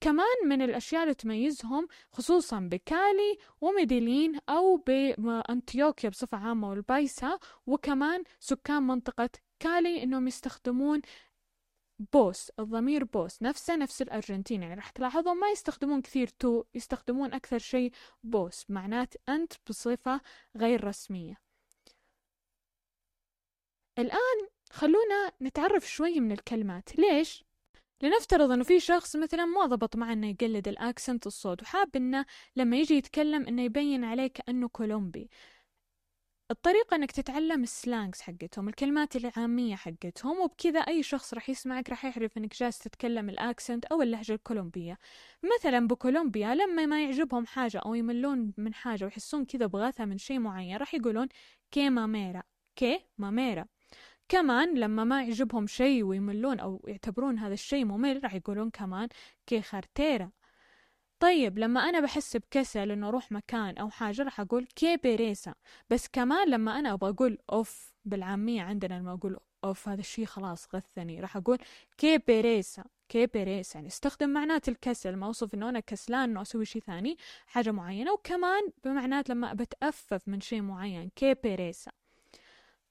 كمان 0.00 0.48
من 0.48 0.62
الأشياء 0.62 1.02
اللي 1.02 1.14
تميزهم 1.14 1.88
خصوصا 2.12 2.60
بكالي 2.60 3.38
وميديلين 3.60 4.38
أو 4.48 4.76
بأنطيوكيا 4.76 6.10
بصفة 6.10 6.38
عامة 6.38 6.70
والبايسا 6.70 7.38
وكمان 7.66 8.24
سكان 8.40 8.82
منطقة 8.82 9.30
كالي 9.60 10.02
إنهم 10.02 10.28
يستخدمون 10.28 11.00
vos 12.12 12.50
الضمير 12.58 13.04
vos 13.04 13.42
نفسه 13.42 13.76
نفس 13.76 14.02
الأرجنتين. 14.02 14.62
يعني 14.62 14.74
راح 14.74 14.90
تلاحظون 14.90 15.36
ما 15.40 15.48
يستخدمون 15.50 16.02
كثير 16.02 16.28
tú 16.28 16.64
يستخدمون 16.74 17.34
أكثر 17.34 17.58
شيء 17.58 17.92
vos 18.22 18.70
معنات 18.70 19.14
أنت 19.28 19.52
بصفة 19.68 20.20
غير 20.56 20.84
رسمية. 20.84 21.36
الآن 23.98 24.48
خلونا 24.72 25.32
نتعرف 25.42 25.88
شوي 25.88 26.20
من 26.20 26.32
الكلمات. 26.32 26.98
ليش؟ 26.98 27.44
لنفترض 28.02 28.50
إنه 28.50 28.64
في 28.64 28.80
شخص 28.80 29.16
مثلا 29.16 29.44
ما 29.44 29.66
ضبط 29.66 29.96
معه 29.96 30.12
إنه 30.12 30.30
يقلد 30.30 30.68
ال 30.68 30.76
accent 30.76 31.26
الصوت 31.26 31.62
وحاب 31.62 31.96
إنه 31.96 32.26
لما 32.56 32.76
يجي 32.76 32.94
يتكلم 32.94 33.46
إنه 33.46 33.62
يبين 33.62 34.04
عليه 34.04 34.26
كانه 34.26 34.68
كولومبي. 34.68 35.30
الطريقة 36.50 36.94
إنك 36.96 37.12
تتعلم 37.12 37.62
ال 37.62 37.70
slangs 37.70 38.20
حقتهم 38.22 38.68
الكلمات 38.68 39.16
العامية 39.16 39.76
حقتهم 39.76 40.40
وبكذا 40.40 40.80
أي 40.80 41.02
شخص 41.02 41.34
راح 41.34 41.50
يسمعك 41.50 41.90
راح 41.90 42.04
يعرف 42.04 42.38
إنك 42.38 42.56
جالس 42.56 42.78
تتكلم 42.78 43.28
ال 43.30 43.38
accent 43.38 43.84
أو 43.84 44.02
اللهجة 44.02 44.32
الكولومبية. 44.32 44.98
مثلا 45.56 45.86
بكولومبيا 45.86 46.54
لما 46.54 46.86
ما 46.86 47.04
يعجبهم 47.04 47.46
حاجة 47.46 47.78
أو 47.78 47.94
يملون 47.94 48.52
من 48.56 48.74
حاجة 48.74 49.04
ويحسون 49.04 49.44
كذا 49.44 49.66
بغاثة 49.66 50.04
من 50.04 50.18
شيء 50.18 50.38
معين 50.38 50.76
راح 50.76 50.94
يقولون 50.94 51.28
qué 51.70 51.90
mamera 51.90 52.42
qué 52.76 53.00
mamera 53.18 53.66
كمان 54.28 54.78
لما 54.78 55.04
ما 55.04 55.22
يعجبهم 55.22 55.66
شيء 55.66 56.04
ويملون 56.04 56.60
أو 56.60 56.84
يعتبرون 56.88 57.38
هذا 57.38 57.54
الشيء 57.54 57.84
ممل 57.84 58.20
راح 58.24 58.34
يقولون 58.34 58.70
كمان 58.70 59.08
qué 59.46 59.62
jartera 59.62 60.30
طيب 61.20 61.58
لما 61.58 61.80
أنا 61.80 62.00
بحس 62.00 62.36
بكسل 62.36 62.90
إنه 62.90 63.08
أروح 63.08 63.32
مكان 63.32 63.78
أو 63.78 63.90
حاجة 63.90 64.22
راح 64.22 64.40
أقول 64.40 64.66
qué 64.76 64.96
pereza. 64.96 65.54
بس 65.90 66.08
كمان 66.08 66.50
لما 66.50 66.78
أنا 66.78 66.92
أبغى 66.92 67.10
أقول 67.10 67.38
أوف 67.52 67.92
بالعامية 68.04 68.62
عندنا 68.62 68.94
لما 68.94 69.12
أقول 69.12 69.38
أوف 69.64 69.88
هذا 69.88 70.00
الشيء 70.00 70.24
خلاص 70.24 70.74
غثني 70.74 71.20
راح 71.20 71.36
أقول 71.36 71.58
qué 71.98 72.18
pereza 72.18 72.84
qué 73.08 73.26
pereza. 73.26 73.78
يعني 73.78 73.88
استخدم 73.88 74.30
معنات 74.30 74.68
الكسل 74.68 75.16
ما 75.16 75.26
أوصف 75.26 75.54
إنه 75.54 75.68
أنا 75.68 75.80
كسلان 75.80 76.30
إنه 76.30 76.42
أسوي 76.42 76.64
شيء 76.64 76.82
ثاني 76.82 77.16
حاجة 77.46 77.70
معينة. 77.70 78.12
وكمان 78.12 78.62
بمعنات 78.84 79.28
لما 79.30 79.52
بتأفف 79.52 80.28
من 80.28 80.40
شيء 80.40 80.62
معين 80.62 81.10
qué 81.16 81.34
pereza. 81.34 81.90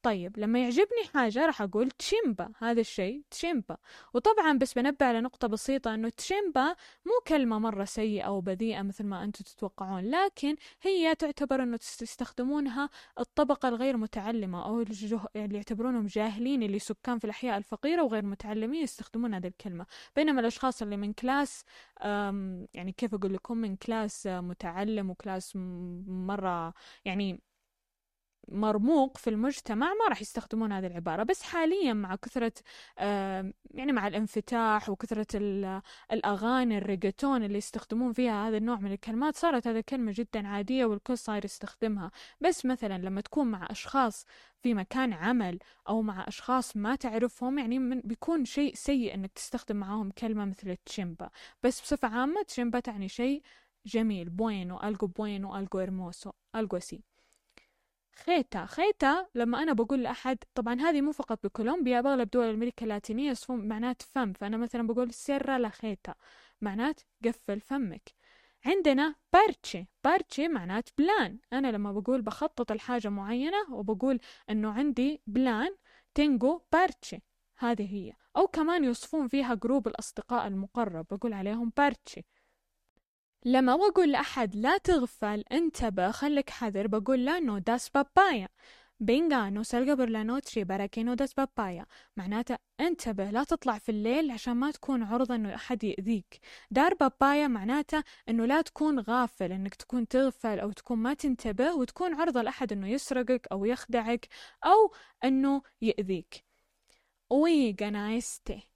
طيب 0.06 0.40
لما 0.40 0.60
يعجبني 0.64 1.04
حاجة 1.14 1.46
راح 1.46 1.62
أقول 1.62 1.92
chimba 1.92 2.52
هذا 2.58 2.82
الشيء 2.82 3.24
chimba. 3.32 3.78
وطبعا 4.14 4.58
بس 4.58 4.74
بنبه 4.74 5.06
على 5.06 5.22
نقطة 5.22 5.48
بسيطة 5.48 5.94
أنه 5.94 6.10
chimba 6.10 6.66
مو 7.06 7.12
كلمة 7.28 7.60
مرة 7.60 7.86
سيئة 7.86 8.28
وبذيئة 8.30 8.82
مثل 8.82 9.04
ما 9.04 9.24
أنتم 9.24 9.44
تتوقعون 9.44 10.10
لكن 10.10 10.56
هي 10.82 11.16
تعتبر 11.16 11.64
أنه 11.64 11.78
تستخدمونها 11.78 12.90
الطبقة 13.20 13.70
الغير 13.70 13.98
متعلمة 13.98 14.66
أو 14.66 14.82
اللي 15.36 15.56
يعتبرونهم 15.56 16.06
جاهلين 16.06 16.64
اللي 16.64 16.80
سكان 16.80 17.20
في 17.20 17.26
الأحياء 17.26 17.58
الفقيرة 17.58 18.04
وغير 18.04 18.26
متعلمين 18.26 18.84
يستخدمون 18.84 19.34
هذه 19.34 19.48
الكلمة. 19.48 19.86
بينما 20.16 20.42
الأشخاص 20.42 20.82
اللي 20.82 20.98
من 20.98 21.14
class 21.14 21.64
يعني 22.74 22.92
كيف 22.98 23.14
أقول 23.14 23.34
لكم 23.34 23.58
من 23.58 23.76
class 23.76 24.28
متعلم 24.28 25.10
و 25.10 25.17
class 25.17 25.54
مرة 26.08 26.74
يعني 27.06 27.42
مرموق 28.48 29.18
في 29.18 29.30
المجتمع 29.30 29.88
ما 29.88 30.08
راح 30.10 30.22
يستخدمون 30.22 30.72
هذه 30.72 30.88
العبارة 30.88 31.24
بس 31.24 31.42
حاليا 31.44 31.94
مع 31.94 32.16
كثرة 32.16 32.54
يعني 33.72 33.92
مع 33.92 34.08
الانفتاح 34.08 34.90
وكثرة 34.90 35.28
الأغاني 36.12 36.78
ال 36.78 36.84
reggaetón 36.84 37.44
اللي 37.44 37.58
يستخدمون 37.58 38.14
فيها 38.14 38.48
هذا 38.48 38.58
النوع 38.58 38.80
من 38.80 38.92
الكلمات 38.92 39.36
صارت 39.36 39.68
هذه 39.68 39.78
الكلمة 39.80 40.14
جدا 40.16 40.48
عادية 40.48 40.86
والكل 40.86 41.18
صاير 41.18 41.46
يستخدمها. 41.46 42.12
بس 42.42 42.66
مثلا 42.66 42.98
لما 42.98 43.22
تكون 43.22 43.48
مع 43.48 43.68
أشخاص 43.70 44.26
في 44.62 44.74
مكان 44.74 45.14
عمل 45.14 45.60
أو 45.90 46.02
مع 46.02 46.28
أشخاص 46.28 46.78
ما 46.78 46.96
تعرفهم 46.96 47.60
يعني 47.60 47.80
من 47.80 48.02
بيكون 48.02 48.46
شيء 48.46 48.74
سيء 48.76 49.14
أنك 49.14 49.32
تستخدم 49.32 49.76
معاهم 49.76 50.12
كلمة 50.12 50.46
مثل 50.46 50.76
chimba. 50.86 51.30
بس 51.64 51.82
بصفة 51.82 52.08
عامة 52.08 52.42
chimba 52.44 52.80
تعني 52.80 53.10
شيء 53.10 53.42
جميل 53.86 54.30
bueno 54.30 54.80
algo 54.84 55.08
bueno 55.08 55.58
algo 55.58 55.80
hermoso 55.80 56.32
algo 56.56 56.80
así. 56.80 57.15
jeta. 58.16 58.66
jeta 58.66 59.28
لما 59.36 59.64
أنا 59.64 59.74
بقول 59.74 60.04
لأحد 60.04 60.38
طبعا 60.56 60.82
هذه 60.82 61.02
مو 61.02 61.12
فقط 61.12 61.40
بكولومبيا 61.44 62.02
بأغلب 62.02 62.30
دول 62.30 62.46
أمريكا 62.46 62.84
اللاتينية 62.84 63.30
يصفون 63.30 63.68
معنات 63.68 64.02
فم. 64.02 64.34
فأنا 64.34 64.58
مثلا 64.58 64.88
بقول 64.88 65.14
cierra 65.14 65.58
la 65.58 65.70
jeta 65.70 66.14
معنات 66.62 67.02
قفل 67.26 67.60
فمك. 67.60 68.10
عندنا 68.66 69.16
parche. 69.34 69.88
parche 70.04 70.48
معنات 70.48 70.90
plan. 70.98 71.40
أنا 71.54 71.72
لما 71.72 71.92
بقول 71.92 72.22
بخطط 72.22 72.72
الحاجة 72.72 73.10
معينة 73.10 73.58
وبقول 73.72 74.20
أنه 74.50 74.72
عندي 74.72 75.22
plan 75.28 75.76
tengo 76.14 76.62
parche. 76.74 77.22
هذه 77.58 77.94
هي. 77.96 78.14
أو 78.38 78.48
كمان 78.48 78.84
يوصفون 78.84 79.28
فيها 79.28 79.54
group 79.54 79.88
الأصدقاء 79.88 80.48
المقرب 80.48 81.06
بقول 81.12 81.34
عليهم 81.34 81.72
parche. 81.78 82.26
لما 83.46 83.76
بقول 83.76 84.12
لأحد 84.12 84.56
لا 84.56 84.78
تغفل 84.78 85.44
انتبه 85.52 86.12
خليك 86.12 86.50
حذر 86.50 86.88
بقول 86.88 87.26
له 87.26 87.40
no 87.40 87.58
das 87.58 87.90
papaya 87.90 88.48
venga 89.00 89.50
no 89.50 89.64
para 90.66 90.88
que 90.88 91.04
no 91.04 91.16
das 91.16 91.34
papaya. 91.34 91.86
معناته 92.18 92.58
انتبه 92.80 93.30
لا 93.30 93.44
تطلع 93.44 93.78
في 93.78 93.90
الليل 93.90 94.32
عشان 94.32 94.54
ما 94.54 94.72
تكون 94.72 95.04
عرضة 95.04 95.36
إنه 95.36 95.56
أحد 95.56 95.84
يأذيك. 95.84 96.40
dar 96.72 96.94
papaya 96.94 97.48
معناته 97.48 98.04
إنه 98.30 98.46
لا 98.46 98.62
تكون 98.62 99.00
غافل 99.00 99.52
إنك 99.52 99.76
تكون 99.76 100.08
تغفل 100.08 100.60
أو 100.60 100.72
تكون 100.72 100.98
ما 100.98 101.14
تنتبه 101.14 101.74
وتكون 101.74 102.14
عرضة 102.14 102.42
لأحد 102.42 102.72
إنه 102.72 102.88
يسرقك 102.88 103.48
أو 103.52 103.66
يخدعك 103.66 104.28
أو 104.66 104.94
إنه 105.24 105.62
يأذيك. 105.82 106.46
oigan 107.30 107.72
a 107.72 107.92
este 107.92 108.75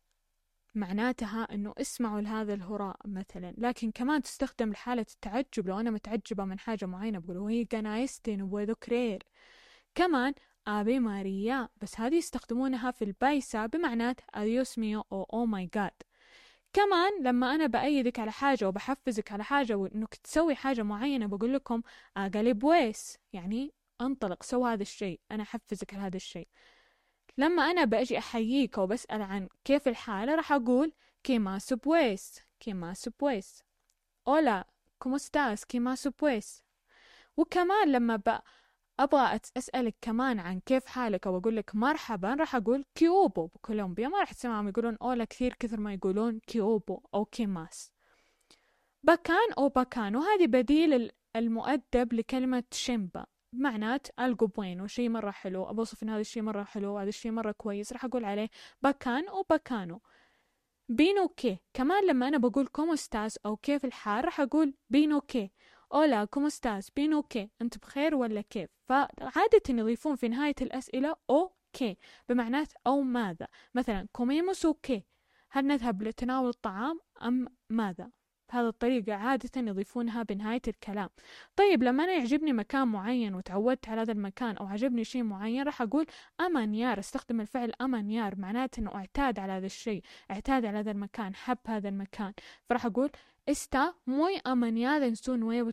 معناتها 0.80 1.48
إنه 1.54 1.74
اسمعوا 1.78 2.22
لهذا 2.22 2.54
الهراء 2.54 2.98
مثلا. 3.06 3.54
لكن 3.58 3.92
كمان 3.92 4.22
تستخدم 4.22 4.72
لحالة 4.72 5.06
التعجب. 5.14 5.68
لو 5.68 5.80
أنا 5.80 5.92
متعجبة 5.92 6.46
من 6.46 6.60
حاجة 6.60 6.86
معينة 6.86 7.20
بقول 7.20 7.38
oigan 7.38 7.64
a 7.64 7.75
este 7.75 8.20
no 8.20 8.42
puedo 8.42 8.76
creer 8.76 9.24
كمان 9.96 10.34
ave 10.68 11.00
maría 11.00 11.70
بس 11.82 12.00
هذه 12.00 12.16
يستخدمونها 12.16 12.92
في 12.92 13.04
البايسا 13.06 13.66
بمعنات 13.66 14.22
ay 14.34 14.49
dios 14.49 14.78
mío 14.80 15.04
أو 15.12 15.24
oh 15.24 15.46
my 15.46 15.70
god. 15.76 15.92
كمان 16.74 17.24
لما 17.24 17.56
أنا 17.56 17.66
بأيدك 17.68 18.20
على 18.20 18.32
حاجة 18.32 18.68
وبحفزك 18.68 19.32
على 19.32 19.44
حاجة 19.44 19.76
وإنك 19.76 20.16
تسوي 20.16 20.56
حاجة 20.56 20.84
معينة 20.84 21.28
بقول 21.28 21.54
لكم 21.54 21.82
hágale 22.18 22.54
pues 22.54 23.18
يعني 23.34 23.74
أنطلق 24.02 24.44
سو 24.44 24.66
هذا 24.66 24.82
الشيء. 24.82 25.20
أنا 25.32 25.44
أحفزك 25.44 25.94
على 25.94 26.04
هذا 26.04 26.16
الشيء. 26.18 26.48
لما 27.38 27.64
أنا 27.64 27.86
بأجي 27.86 28.18
أحييك 28.18 28.78
وبسأل 28.78 29.22
عن 29.22 29.50
كيف 29.66 29.88
الحالة 29.88 30.36
راح 30.36 30.52
أقول 30.52 30.94
qué 31.24 31.60
más 31.60 31.95
pues 31.95 32.42
¿qué 32.60 32.74
más 32.74 33.10
pues 33.18 33.64
hola 34.26 34.68
¿cómo 34.98 35.16
estás 35.16 35.66
¿qué 35.66 35.80
más 35.80 36.10
pues 36.18 36.64
وكمان 37.38 37.92
لما 37.92 38.16
ب... 38.16 38.40
أبغى 39.00 39.40
أسألك 39.58 39.96
كمان 40.02 40.40
عن 40.40 40.60
كيف 40.60 40.86
حالك 40.86 41.28
أو 41.28 41.38
أقول 41.38 41.56
لك 41.56 41.76
مرحبا 41.76 42.34
راح 42.34 42.56
أقول 42.56 42.86
quiubo. 42.96 43.46
بكولومبيا 43.48 44.08
ما 44.08 44.20
راح 44.20 44.34
تسمعهم 44.34 44.68
يقولون 44.68 44.98
hola 45.02 45.26
كثير 45.26 45.54
كثر 45.54 45.80
ما 45.80 45.94
يقولون 45.94 46.40
quiubo 46.40 47.02
أو 47.14 47.26
qué 47.26 47.54
más. 47.54 47.92
bacán 49.04 49.54
أو 49.58 49.70
bacán 49.70 50.16
وهذه 50.16 50.48
بديل 50.48 51.12
المؤدب 51.36 52.14
لكلمة 52.14 52.64
chimba. 52.72 53.26
معنات 53.54 54.08
algo 54.20 54.88
شيء 54.88 55.10
مرة 55.10 55.32
حلو 55.32 55.70
أبوصف 55.70 56.04
إن 56.04 56.10
هذا 56.10 56.22
الشيء 56.22 56.44
مرة 56.44 56.64
حلو 56.64 56.98
هذا 56.98 57.10
الشيء 57.10 57.32
مرة 57.32 57.52
كويس 57.52 57.94
راح 57.94 58.06
أقول 58.06 58.26
عليه 58.26 58.50
bacán 58.82 59.28
أو 59.28 59.46
bacano 59.50 60.02
bien 60.90 61.28
o 61.28 61.34
qué. 61.34 61.60
كمان 61.74 62.08
لما 62.08 62.28
أنا 62.28 62.38
بقول 62.38 62.68
cómo 62.68 62.96
estás 62.96 63.38
أو 63.38 63.58
كيف 63.58 63.86
الحال 63.86 64.26
راح 64.26 64.40
أقول 64.40 64.74
bien 64.90 65.22
o 65.22 65.28
qué. 65.28 65.52
hola 65.94 66.26
cómo 66.26 66.50
estás 66.50 66.90
bien 66.90 67.24
o 67.24 67.29
qué. 67.29 67.50
أنت 67.62 67.78
بخير 67.78 68.16
ولا 68.16 68.42
كيف؟ 68.42 68.70
فعادة 68.88 69.62
يضيفون 69.70 70.16
في 70.16 70.28
نهاية 70.28 70.56
الأسئلة 70.62 71.16
o 71.30 71.54
qué. 71.74 71.98
بمعنات 72.30 72.74
أو 72.88 73.02
ماذا. 73.02 73.48
مثلا 73.76 74.08
comemos 74.12 74.68
o 74.68 74.75
qué. 74.75 75.04
هل 75.52 75.68
نذهب 75.68 76.04
لتناول 76.04 76.50
الطعام 76.50 77.00
أم 77.24 77.48
ماذا؟ 77.70 78.12
بهذه 78.54 78.68
الطريقة 78.68 79.14
عادة 79.14 79.62
يضيفونها 79.62 80.24
بنهاية 80.24 80.62
الكلام. 80.68 81.10
طيب 81.56 81.84
لما 81.84 82.04
أنا 82.04 82.14
يعجبني 82.14 82.54
مكان 82.54 82.88
معين 82.88 83.36
وتعودت 83.36 83.90
على 83.90 84.02
هذا 84.02 84.12
المكان 84.12 84.58
أو 84.58 84.66
عجبني 84.66 85.04
شيء 85.04 85.24
معين 85.24 85.64
راح 85.64 85.82
أقول 85.82 86.06
amañar 86.42 87.00
أستخدم 87.00 87.42
الفعل 87.42 87.72
amañar 87.82 88.36
معناته 88.36 88.80
أنه 88.80 88.96
أعتاد 88.96 89.40
على 89.40 89.52
هذا 89.52 89.66
الشيء 89.66 90.04
أعتاد 90.32 90.66
على 90.66 90.78
هذا 90.78 90.92
المكان 90.92 91.36
حب 91.36 91.58
هذا 91.68 91.90
المكان. 91.90 92.34
فراح 92.70 92.86
أقول 92.86 93.10
está 93.50 93.94
muy 94.08 94.38
amañada 94.48 95.02
en 95.10 95.16
su 95.16 95.38
nuevo 95.38 95.72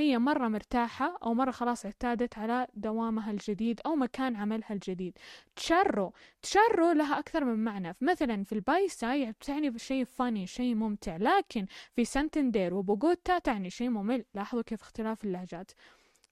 هي 0.00 0.18
مرة 0.18 0.48
مرتاحة 0.48 1.18
أو 1.22 1.34
مرة 1.34 1.50
خلاص 1.50 1.84
اعتادت 1.84 2.38
على 2.38 2.66
دوامها 2.74 3.30
الجديد 3.30 3.80
أو 3.86 3.96
مكان 3.96 4.36
عملها 4.36 4.72
الجديد. 4.72 5.18
charro 5.56 6.12
charro 6.42 6.92
لها 6.92 7.18
أكثر 7.18 7.44
من 7.44 7.64
معنى. 7.64 7.96
مثلا 8.00 8.44
في 8.44 8.52
البايسا 8.52 9.30
تعني 9.30 9.70
بشيء 9.70 10.04
funny 10.04 10.46
شيء 10.46 10.74
ممتع 10.74 11.16
لكن 11.16 11.66
في 11.96 12.04
سانتندير 12.04 12.74
وبوغوتا 12.74 13.38
تعني 13.38 13.70
شيء 13.70 13.88
ممل. 13.88 14.24
لاحظوا 14.34 14.62
كيف 14.62 14.82
اختلاف 14.82 15.24
اللهجات. 15.24 15.70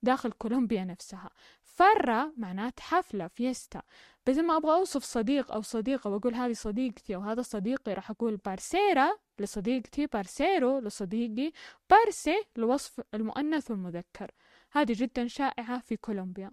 داخل 0.03 0.33
كولومبيا 0.33 0.85
نفسها. 0.85 1.31
farra 1.77 2.33
معنات 2.37 2.81
حفلة 2.81 3.29
fiesta. 3.29 3.83
بس 4.27 4.37
ما 4.37 4.57
أبغى 4.57 4.73
أوصف 4.73 5.05
صديق 5.05 5.53
أو 5.53 5.63
صديقة 5.63 6.11
وأقول 6.11 6.35
هذه 6.35 6.53
صديقتي 6.53 7.15
أو 7.15 7.21
هذا 7.21 7.43
صديقي 7.43 7.95
راح 7.95 8.11
أقول 8.11 8.37
parcera 8.37 9.11
لصديقتي 9.39 10.07
parcero 10.07 10.79
لصديقي 10.79 11.53
parce 11.91 12.45
لوصف 12.57 13.01
المؤنث 13.15 13.71
والمذكر. 13.71 14.31
هذه 14.73 14.93
جدا 14.93 15.27
شائعة 15.27 15.81
في 15.81 15.97
كولومبيا. 15.97 16.51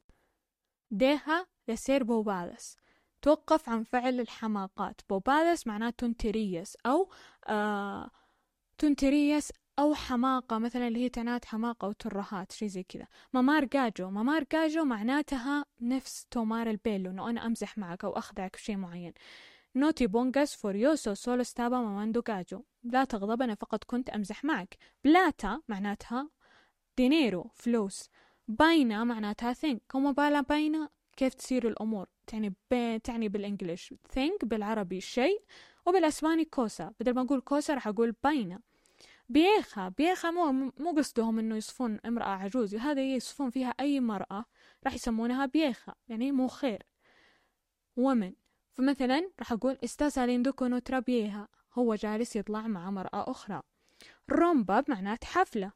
deja 0.92 1.48
de 1.68 1.78
hacer 1.78 2.04
bobadas 2.04 2.78
توقف 3.22 3.70
عن 3.70 3.84
فعل 3.84 4.20
الحماقات. 4.20 5.02
bobadas 5.10 5.68
معناه 5.68 5.90
tonterías 5.90 6.78
أو 6.86 7.10
آه 7.48 8.12
tonterías 8.78 9.52
أو 9.80 9.94
حماقة 9.94 10.58
مثلا 10.58 10.88
اللي 10.88 11.00
هي 11.04 11.10
تنات 11.10 11.46
حماقة 11.46 11.88
وترهات 11.88 12.52
شي 12.52 12.68
زي 12.68 12.84
كذا. 12.84 13.08
mamar 13.34 13.66
gallo. 13.66 14.10
mamar 14.10 14.46
gallo 14.52 14.84
معناتها 14.84 15.66
نفس 15.82 16.26
tomar 16.32 16.70
el 16.70 16.84
pelo 16.84 17.12
إنه 17.12 17.30
أنا 17.30 17.46
أمزح 17.46 17.78
معك 17.78 18.04
أو 18.04 18.12
أخدعك 18.12 18.56
في 18.56 18.64
شيء 18.64 18.78
معين 18.78 19.14
no 19.76 19.92
te 19.92 20.08
pongas 20.08 20.56
furioso 20.56 21.14
solo 21.14 21.44
estaba 21.44 21.78
mamando 21.78 22.22
gallo 22.28 22.64
لا 22.84 23.04
تغضب 23.04 23.42
أنا 23.42 23.56
فقط 23.56 23.84
كنت 23.84 24.10
أمزح 24.10 24.44
معك. 24.44 24.78
plata 25.04 25.62
معناتها 25.68 26.30
dinero 26.98 27.50
فلوس. 27.54 28.10
vaina 28.48 29.04
معناتها 29.04 29.54
thing. 29.54 29.78
cómo 29.90 30.12
va 30.12 30.27
la 30.27 30.42
vaina 30.42 30.90
كيف 31.18 31.34
تصير 31.34 31.68
الأمور؟ 31.68 32.08
تعني 32.28 32.54
ب... 32.72 32.98
تعني 33.04 33.30
بال 33.30 33.42
English. 33.42 33.94
Thing 34.16 34.46
بالعربي 34.46 35.02
شيء 35.02 35.44
وبالأسباني 35.86 36.46
كوسا 36.46 36.94
بدل 37.00 37.14
ما 37.14 37.22
أقول 37.22 37.42
كوسا 37.42 37.74
راح 37.74 37.88
أقول 37.88 38.16
باينا 38.24 38.60
بيخا 39.34 39.90
بيخا 39.90 40.32
مو 40.32 40.72
مو 40.78 40.92
قصدهم 40.98 41.40
إنه 41.40 41.56
يصفون 41.56 42.00
امرأة 42.06 42.30
عجوز 42.30 42.76
هذا 42.76 43.02
يصفون 43.02 43.50
فيها 43.50 43.70
أي 43.80 44.00
مرأة 44.00 44.46
راح 44.86 44.94
يسمونها 44.94 45.46
بيخا 45.46 45.96
يعني 46.08 46.32
مو 46.32 46.48
خير. 46.48 46.84
ومن 47.98 48.34
فمثلا 48.74 49.30
راح 49.40 49.54
está 49.86 50.10
saliendo 50.10 50.54
con 50.54 50.74
otra 50.74 51.02
vieja 51.02 51.48
هو 51.74 51.96
جالس 51.96 52.36
يطلع 52.36 52.68
مع 52.68 52.92
مرأة 52.92 53.32
أخرى. 53.32 53.62
رومبا 54.30 54.80
بمعنات 54.80 55.24
حفلة. 55.24 55.72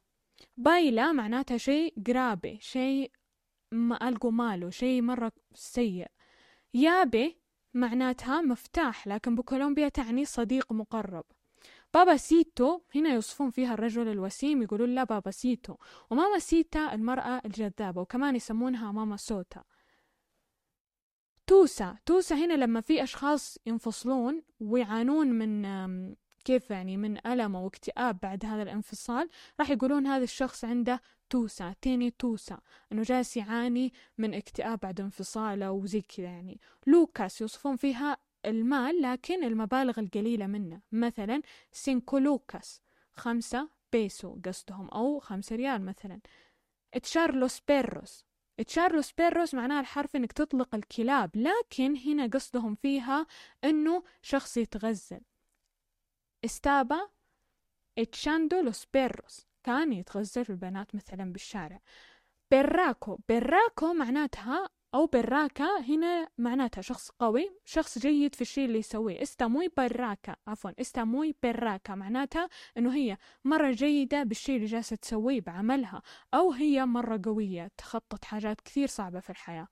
بايلا 0.56 1.12
معناتها 1.12 1.56
شيء 1.56 1.94
قرابي 2.06 2.58
شيء 2.60 3.10
ما 3.72 4.08
ألقوا 4.08 4.30
ماله 4.30 4.70
شيء 4.70 5.02
مرة 5.02 5.32
سيء. 5.54 6.06
llave 6.74 7.38
معناتها 7.74 8.40
مفتاح 8.40 9.06
لكن 9.06 9.34
بكولومبيا 9.34 9.88
تعني 9.88 10.24
صديق 10.24 10.72
مقرب. 10.72 11.24
papacito 11.94 12.80
هنا 12.94 13.08
يوصفون 13.14 13.50
فيها 13.50 13.74
الرجل 13.74 14.08
الوسيم 14.08 14.62
يقولون 14.62 14.94
لا 14.94 15.04
papacito. 15.04 15.76
و 16.10 16.38
mamacita 16.38 16.94
المرأة 16.94 17.42
الجذابة 17.44 18.00
وكمان 18.00 18.36
يسمونها 18.36 18.92
mamasota. 18.92 19.64
tusa 21.46 21.96
tusa 22.06 22.34
هنا 22.34 22.54
لما 22.54 22.80
في 22.80 23.02
أشخاص 23.02 23.58
ينفصلون 23.66 24.42
ويعانون 24.60 25.26
من 25.26 25.64
كيف 26.44 26.70
يعني 26.70 26.96
من 26.96 27.26
ألم 27.26 27.56
أو 27.56 27.66
اكتئاب 27.66 28.18
بعد 28.22 28.44
هذا 28.44 28.62
الانفصال 28.62 29.28
راح 29.60 29.70
يقولون 29.70 30.06
هذا 30.06 30.24
الشخص 30.24 30.64
عنده 30.64 31.00
tusa 31.30 31.74
tiene 31.82 32.10
tusa 32.10 32.58
إنه 32.92 33.02
جالس 33.02 33.36
يعاني 33.36 33.92
من 34.18 34.34
اكتئاب 34.34 34.78
بعد 34.80 35.00
انفصاله 35.00 35.70
وزي 35.70 36.00
كذا 36.00 36.26
يعني. 36.26 36.60
lucas 36.86 37.40
يوصفون 37.40 37.76
فيها 37.76 38.16
المال 38.44 39.02
لكن 39.02 39.44
المبالغ 39.44 40.00
القليلة 40.00 40.46
منه. 40.46 40.80
مثلا 40.92 41.42
cinco 41.72 42.27
lucas 42.27 42.82
خمسة 43.12 43.68
بيسو 43.92 44.38
قصدهم 44.44 44.88
أو 44.88 45.18
خمسة 45.18 45.56
ريال 45.56 45.84
مثلا. 45.84 46.20
echar 47.02 47.38
los 47.38 47.60
perros 47.60 48.24
echar 48.66 48.95
los 48.95 49.12
perros 49.12 49.54
معناه 49.54 49.80
الحرف 49.80 50.16
إنك 50.16 50.32
تطلق 50.32 50.74
الكلاب 50.74 51.30
لكن 51.36 51.96
هنا 51.96 52.26
قصدهم 52.26 52.74
فيها 52.74 53.26
إنه 53.64 54.02
شخص 54.22 54.56
يتغزل. 54.56 55.20
estaba 56.44 57.08
echando 57.98 58.60
los 58.60 58.86
perros 58.94 59.46
كان 59.62 59.92
يتغزل 59.92 60.44
في 60.44 60.50
البنات 60.50 60.94
مثلا 60.94 61.32
بالشارع. 61.32 61.80
berraco 62.50 63.18
berraco 63.28 63.92
معناتها 63.92 64.68
أو 64.94 65.06
berraca. 65.06 65.80
هنا 65.80 66.28
معناتها 66.38 66.82
شخص 66.82 67.10
قوي 67.10 67.50
شخص 67.64 67.98
جيد 67.98 68.34
في 68.34 68.40
الشيء 68.40 68.64
اللي 68.64 68.78
يسويه. 68.78 69.22
está 69.22 69.48
muy 69.48 69.68
berraca. 69.76 70.36
عفوا 70.46 70.70
está 70.80 71.11
muy 71.11 71.34
berraca. 71.42 71.94
معناتها 71.94 72.48
أنه 72.76 72.94
هي 72.94 73.18
مرة 73.44 73.70
جيدة 73.70 74.22
بالشيء 74.22 74.56
اللي 74.56 74.66
جالسة 74.66 74.96
تسويه 74.96 75.40
بعملها 75.40 76.02
أو 76.34 76.52
هي 76.52 76.86
مرة 76.86 77.20
قوية 77.24 77.70
تخطط 77.76 78.24
حاجات 78.24 78.60
كثير 78.60 78.88
صعبة 78.88 79.20
في 79.20 79.30
الحياة. 79.30 79.68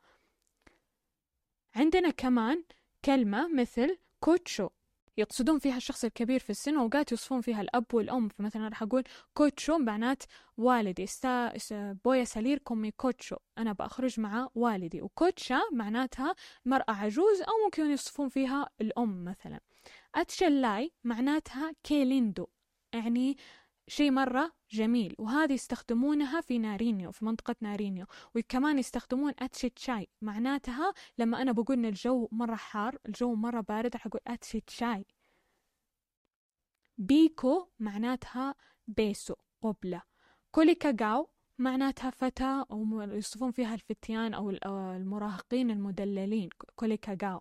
عندنا 1.76 2.10
كمان 2.10 2.64
كلمة 3.04 3.48
مثل 3.54 3.98
cucho. 4.20 4.68
يقصدون 5.18 5.58
فيها 5.58 5.76
الشخص 5.76 6.04
الكبير 6.04 6.40
في 6.40 6.50
السن 6.50 6.76
وأوقات 6.76 7.12
يوصفون 7.12 7.40
فيها 7.40 7.60
الأب 7.60 7.94
والأم. 7.94 8.28
فمثلا 8.28 8.68
راح 8.68 8.82
أقول 8.82 9.04
cucho 9.34 9.78
معنات 9.78 10.22
والدي. 10.56 11.04
esta 11.04 11.52
voy 12.04 12.24
a 12.24 12.30
salir 12.30 12.58
con 12.58 12.78
mi 12.78 12.90
cucho. 12.90 13.36
أنا 13.58 13.72
بأخرج 13.72 14.20
مع 14.20 14.48
والدي. 14.54 15.02
و 15.02 15.12
cucha 15.12 15.60
معناتها 15.72 16.34
مرأة 16.64 16.92
عجوز 16.92 17.40
أو 17.40 17.64
ممكن 17.64 17.90
يوصفون 17.90 18.28
فيها 18.28 18.68
الأم 18.80 19.24
مثلا. 19.24 19.60
achalay 20.14 20.92
معناتها 21.04 21.72
qué 21.82 22.04
lindo. 22.04 22.46
يعني 22.94 23.36
شيء 23.88 24.10
مرة 24.10 24.52
جميل 24.70 25.14
وهذه 25.18 25.52
يستخدمونها 25.52 26.40
في 26.40 26.58
نارينيو 26.58 27.10
في 27.10 27.24
منطقة 27.24 27.56
نارينيو 27.60 28.06
وكمان 28.34 28.78
يستخدمون 28.78 29.32
أتشت 29.38 29.78
شاي 29.78 30.08
معناتها 30.22 30.94
لما 31.18 31.42
أنا 31.42 31.52
بقول 31.52 31.76
إن 31.76 31.84
الجو 31.84 32.28
مرة 32.32 32.54
حار 32.54 32.98
الجو 33.06 33.34
مرة 33.34 33.60
بارد 33.60 33.94
راح 33.94 34.06
أقول 34.06 34.20
أتشت 34.26 34.70
شاي 34.70 35.04
بيكو 36.98 37.68
معناتها 37.78 38.54
بيسو 38.88 39.34
قبلة. 39.62 40.02
كوليكاغاو 40.50 41.30
معناتها 41.58 42.10
فتى 42.10 42.64
أو 42.70 43.00
يوصفون 43.00 43.50
فيها 43.50 43.74
الفتيان 43.74 44.34
أو 44.34 44.50
المراهقين 44.70 45.70
المدللين 45.70 46.48
كوليكاغاو 46.76 47.40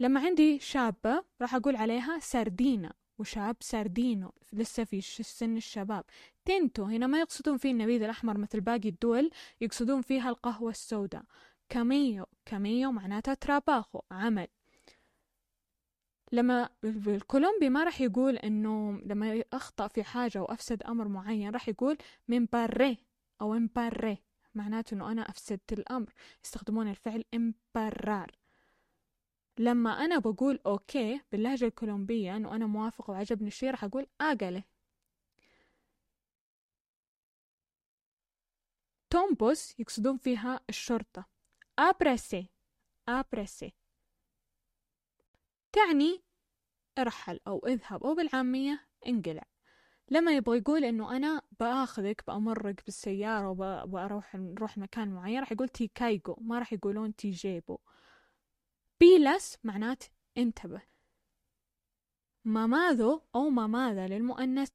لما 0.00 0.20
عندي 0.20 0.58
شابة 0.58 1.24
راح 1.40 1.54
أقول 1.54 1.76
عليها 1.76 2.18
سردينا 2.18 2.92
وشاب 3.18 3.56
ساردينو 3.60 4.32
لسه 4.52 4.84
في 4.84 5.00
سن 5.00 5.56
الشباب. 5.56 6.04
تنتو 6.44 6.84
هنا 6.84 7.06
ما 7.06 7.20
يقصدون 7.20 7.56
فيه 7.56 7.70
النبيذ 7.70 8.02
الأحمر 8.02 8.38
مثل 8.38 8.60
باقي 8.60 8.88
الدول 8.88 9.30
يقصدون 9.60 10.02
فيها 10.02 10.28
القهوة 10.30 10.70
السوداء. 10.70 11.24
كاميو 11.68 12.26
كاميو 12.44 12.92
معناتها 12.92 13.34
تراباخو 13.34 14.00
عمل. 14.10 14.46
لما 16.32 16.68
الكولومبي 16.84 17.68
ما 17.68 17.84
راح 17.84 18.00
يقول 18.00 18.36
إنه 18.36 19.00
لما 19.04 19.42
اخطأ 19.52 19.88
في 19.88 20.02
حاجة 20.02 20.42
وافسد 20.42 20.82
أمر 20.82 21.08
معين 21.08 21.50
راح 21.50 21.68
يقول 21.68 21.98
embarré 22.28 22.98
أو 23.40 23.54
embarré 23.54 24.18
معناته 24.54 24.94
إنه 24.94 25.12
أنا 25.12 25.22
أفسدت 25.22 25.72
الأمر. 25.72 26.12
يستخدمون 26.44 26.88
الفعل 26.88 27.24
embarrar. 27.34 28.32
لما 29.58 29.90
أنا 29.90 30.18
بقول 30.18 30.60
okay 30.66 31.20
باللهجة 31.32 31.64
الكولومبية 31.64 32.36
إنه 32.36 32.56
أنا 32.56 32.66
موافق 32.66 33.10
وعجبني 33.10 33.48
الشيء 33.48 33.70
راح 33.70 33.84
أقول 33.84 34.06
hágale 34.20 34.64
tombos 39.10 39.80
يقصدون 39.80 40.16
فيها 40.16 40.60
الشرطة. 40.68 41.26
abrirse 41.78 42.50
abrirse. 43.08 43.74
تعني 45.72 46.22
ارحل 46.98 47.40
أو 47.46 47.66
اذهب 47.66 48.04
أو 48.04 48.14
بالعامية 48.14 48.88
انقلع. 49.06 49.42
لما 50.10 50.36
يبغى 50.36 50.58
يقول 50.58 50.84
إنه 50.84 51.16
أنا 51.16 51.42
بآخذك 51.60 52.24
بأمرك 52.26 52.84
بالسيارة 52.84 53.48
وبأروح 53.48 54.34
نروح 54.34 54.78
مكان 54.78 55.08
معين 55.08 55.40
راح 55.40 55.52
يقول 55.52 55.68
te 55.68 55.88
caigo 55.88 56.36
ما 56.40 56.58
راح 56.58 56.72
يقولون 56.72 57.16
te 57.16 57.30
llevo 57.30 57.78
pilas 59.00 59.58
معنات 59.64 60.04
انتبه. 60.38 60.82
mamado 62.44 63.20
أو 63.34 63.50
mamada 63.50 64.06
للمؤنث 64.06 64.70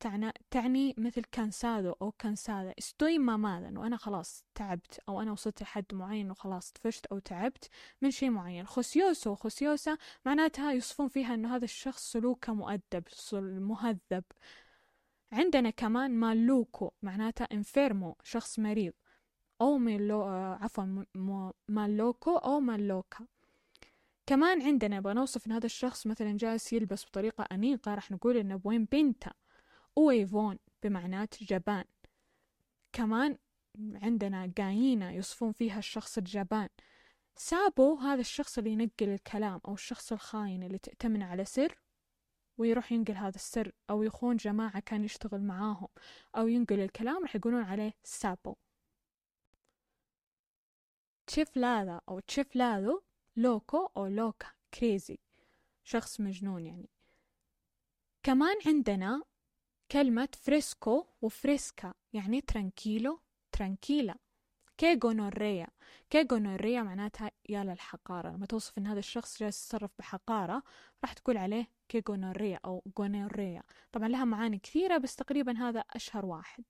تعني, 0.52 0.96
مثل 0.98 1.22
cansado 1.22 1.92
أو 2.02 2.12
cansada 2.12 2.74
estoy 2.80 3.18
mamada 3.18 3.68
أنه 3.70 3.88
أنا 3.88 3.98
خلاص 3.98 4.46
تعبت 4.56 5.00
أو 5.10 5.22
أنا 5.22 5.32
وصلت 5.32 5.62
لحد 5.62 5.86
معين 5.94 6.32
وخلاص 6.32 6.72
طفشت 6.72 7.06
أو 7.06 7.20
تعبت 7.20 7.70
من 8.02 8.12
شيء 8.12 8.30
معين. 8.30 8.66
خوسيوسو 8.66 9.36
خوسيوسا 9.36 9.98
معناتها 10.26 10.72
يوصفون 10.72 11.08
فيها 11.08 11.34
أنه 11.34 11.56
هذا 11.56 11.66
الشخص 11.66 12.12
سلوكه 12.12 12.54
مؤدب 12.54 13.04
مهذب. 13.34 14.24
عندنا 15.32 15.70
كمان 15.70 16.12
maluco 16.12 16.92
معناتها 17.02 17.48
enfermo 17.52 18.16
شخص 18.24 18.60
مريض. 18.60 18.94
أو 19.62 19.78
ميلو 19.78 20.24
عفوا 20.62 21.04
maluco 21.68 22.38
أو 22.38 22.60
maluca. 22.60 23.28
كمان 24.26 24.62
عندنا 24.62 25.00
بنوصف 25.00 25.48
إن 25.48 25.52
هذا 25.52 25.66
الشخص 25.66 26.08
مثلا 26.08 26.38
جالس 26.38 26.74
يلبس 26.74 27.06
بطريقة 27.06 27.48
أنيقة 27.52 27.96
راح 27.96 28.12
نقول 28.12 28.38
إنه 28.38 28.56
buena 28.56 28.86
pinta 28.86 29.34
huevón 29.98 30.60
بمعنات 30.84 31.44
جبان. 31.44 31.84
كمان 32.94 33.38
عندنا 33.80 34.52
قاينة 34.58 35.12
يوصفون 35.12 35.52
فيها 35.52 35.80
الشخص 35.80 36.18
الجبان. 36.18 36.70
سابو 37.36 37.96
هذا 37.96 38.22
الشخص 38.22 38.58
اللي 38.58 38.70
ينقل 38.72 39.10
الكلام 39.10 39.62
أو 39.68 39.74
الشخص 39.74 40.12
الخاين 40.12 40.64
اللي 40.64 40.78
تأتمن 40.78 41.24
على 41.24 41.46
سر 41.46 41.82
ويروح 42.58 42.92
ينقل 42.92 43.14
هذا 43.14 43.36
السر 43.36 43.72
أو 43.90 44.04
يخون 44.04 44.36
جماعة 44.38 44.80
كان 44.80 45.04
يشتغل 45.04 45.42
معاهم 45.42 45.88
أو 46.38 46.48
ينقل 46.48 46.80
الكلام 46.80 47.22
راح 47.22 47.36
يقولون 47.36 47.64
عليه 47.64 47.94
سابو. 48.04 48.56
تشيفلاذا 51.28 52.02
أو 52.10 52.20
تشيفلاذو 52.20 53.04
لوكو 53.36 53.90
أو 53.98 54.08
لوكا 54.08 54.48
كريزي 54.74 55.20
شخص 55.84 56.20
مجنون 56.22 56.66
يعني. 56.66 56.90
كمان 58.24 58.58
عندنا 58.66 59.24
كلمة 59.92 60.30
fresco 60.42 61.06
و 61.22 61.32
fresca 61.32 61.94
يعني 62.14 62.42
tranquilo 62.42 63.20
tranquila 63.52 64.16
qué 64.78 65.02
gonorrea 65.02 65.68
qué 66.10 66.30
gonorrea 66.30 66.84
معناتها 66.84 67.32
يا 67.50 67.64
للحقارة. 67.64 68.30
لما 68.30 68.46
توصف 68.46 68.78
إن 68.78 68.88
هذا 68.88 69.00
الشخص 69.00 69.40
جالس 69.40 69.66
يتصرف 69.66 69.92
بحقارة 70.00 70.64
راح 71.04 71.14
تقول 71.14 71.38
عليه 71.38 71.68
qué 71.90 72.09
gonorrea 72.09 72.60
أو 72.66 72.84
gonorrea 73.00 73.64
طبعا 73.92 74.08
لها 74.08 74.26
معاني 74.26 74.60
كثيرة 74.60 74.98
بس 74.98 75.16
تقريبا 75.16 75.58
هذا 75.58 75.80
أشهر 75.80 76.26
واحد. 76.26 76.64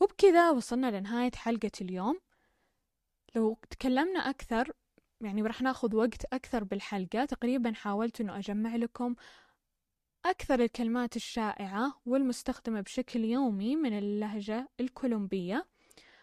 وبكذا 0.00 0.50
وصلنا 0.50 0.98
لنهاية 1.00 1.30
حلقة 1.34 1.70
اليوم. 1.80 2.20
لو 3.34 3.58
تكلمنا 3.70 4.18
أكثر 4.18 4.72
يعني 5.20 5.42
راح 5.42 5.62
ناخذ 5.62 5.96
وقت 5.96 6.24
أكثر 6.32 6.64
بالحلقة. 6.64 7.24
تقريبا 7.24 7.72
حاولت 7.72 8.20
أنه 8.20 8.38
أجمع 8.38 8.76
لكم 8.76 9.14
أكثر 10.24 10.60
الكلمات 10.60 11.16
الشائعة 11.16 12.00
والمستخدمة 12.06 12.80
بشكل 12.80 13.24
يومي 13.24 13.76
من 13.76 13.98
اللهجة 13.98 14.68
الكولومبية. 14.80 15.66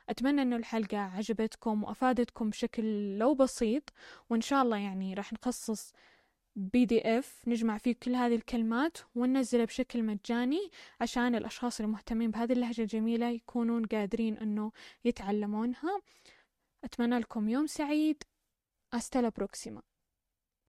أتمنى 0.10 0.42
أنه 0.42 0.56
الحلقة 0.56 0.98
عجبتكم 0.98 1.84
وأفادتكم 1.84 2.50
بشكل 2.50 3.18
لو 3.18 3.34
بسيط 3.36 3.94
وإن 4.30 4.42
شاء 4.42 4.64
الله 4.64 4.78
يعني 4.78 5.14
راح 5.14 5.34
نخصص 5.34 5.94
بي 6.56 6.86
دي 6.86 7.20
إف 7.20 7.42
نجمع 7.48 7.78
فيه 7.78 7.96
كل 8.04 8.16
هذه 8.16 8.36
الكلمات 8.36 8.98
وننزله 9.16 9.66
بشكل 9.66 10.04
مجاني 10.04 10.72
عشان 11.02 11.36
الأشخاص 11.36 11.80
المهتمين 11.80 12.32
بهذه 12.32 12.54
اللهجة 12.54 12.82
الجميلة 12.82 13.30
يكونون 13.30 13.86
قادرين 13.86 14.38
أنه 14.38 14.72
يتعلمونها. 15.06 16.02
أتمنى 16.86 17.20
لكم 17.20 17.50
يوم 17.50 17.68
سعيد. 17.68 18.24
أستلا 18.94 19.30
بروكسيما 19.30 19.82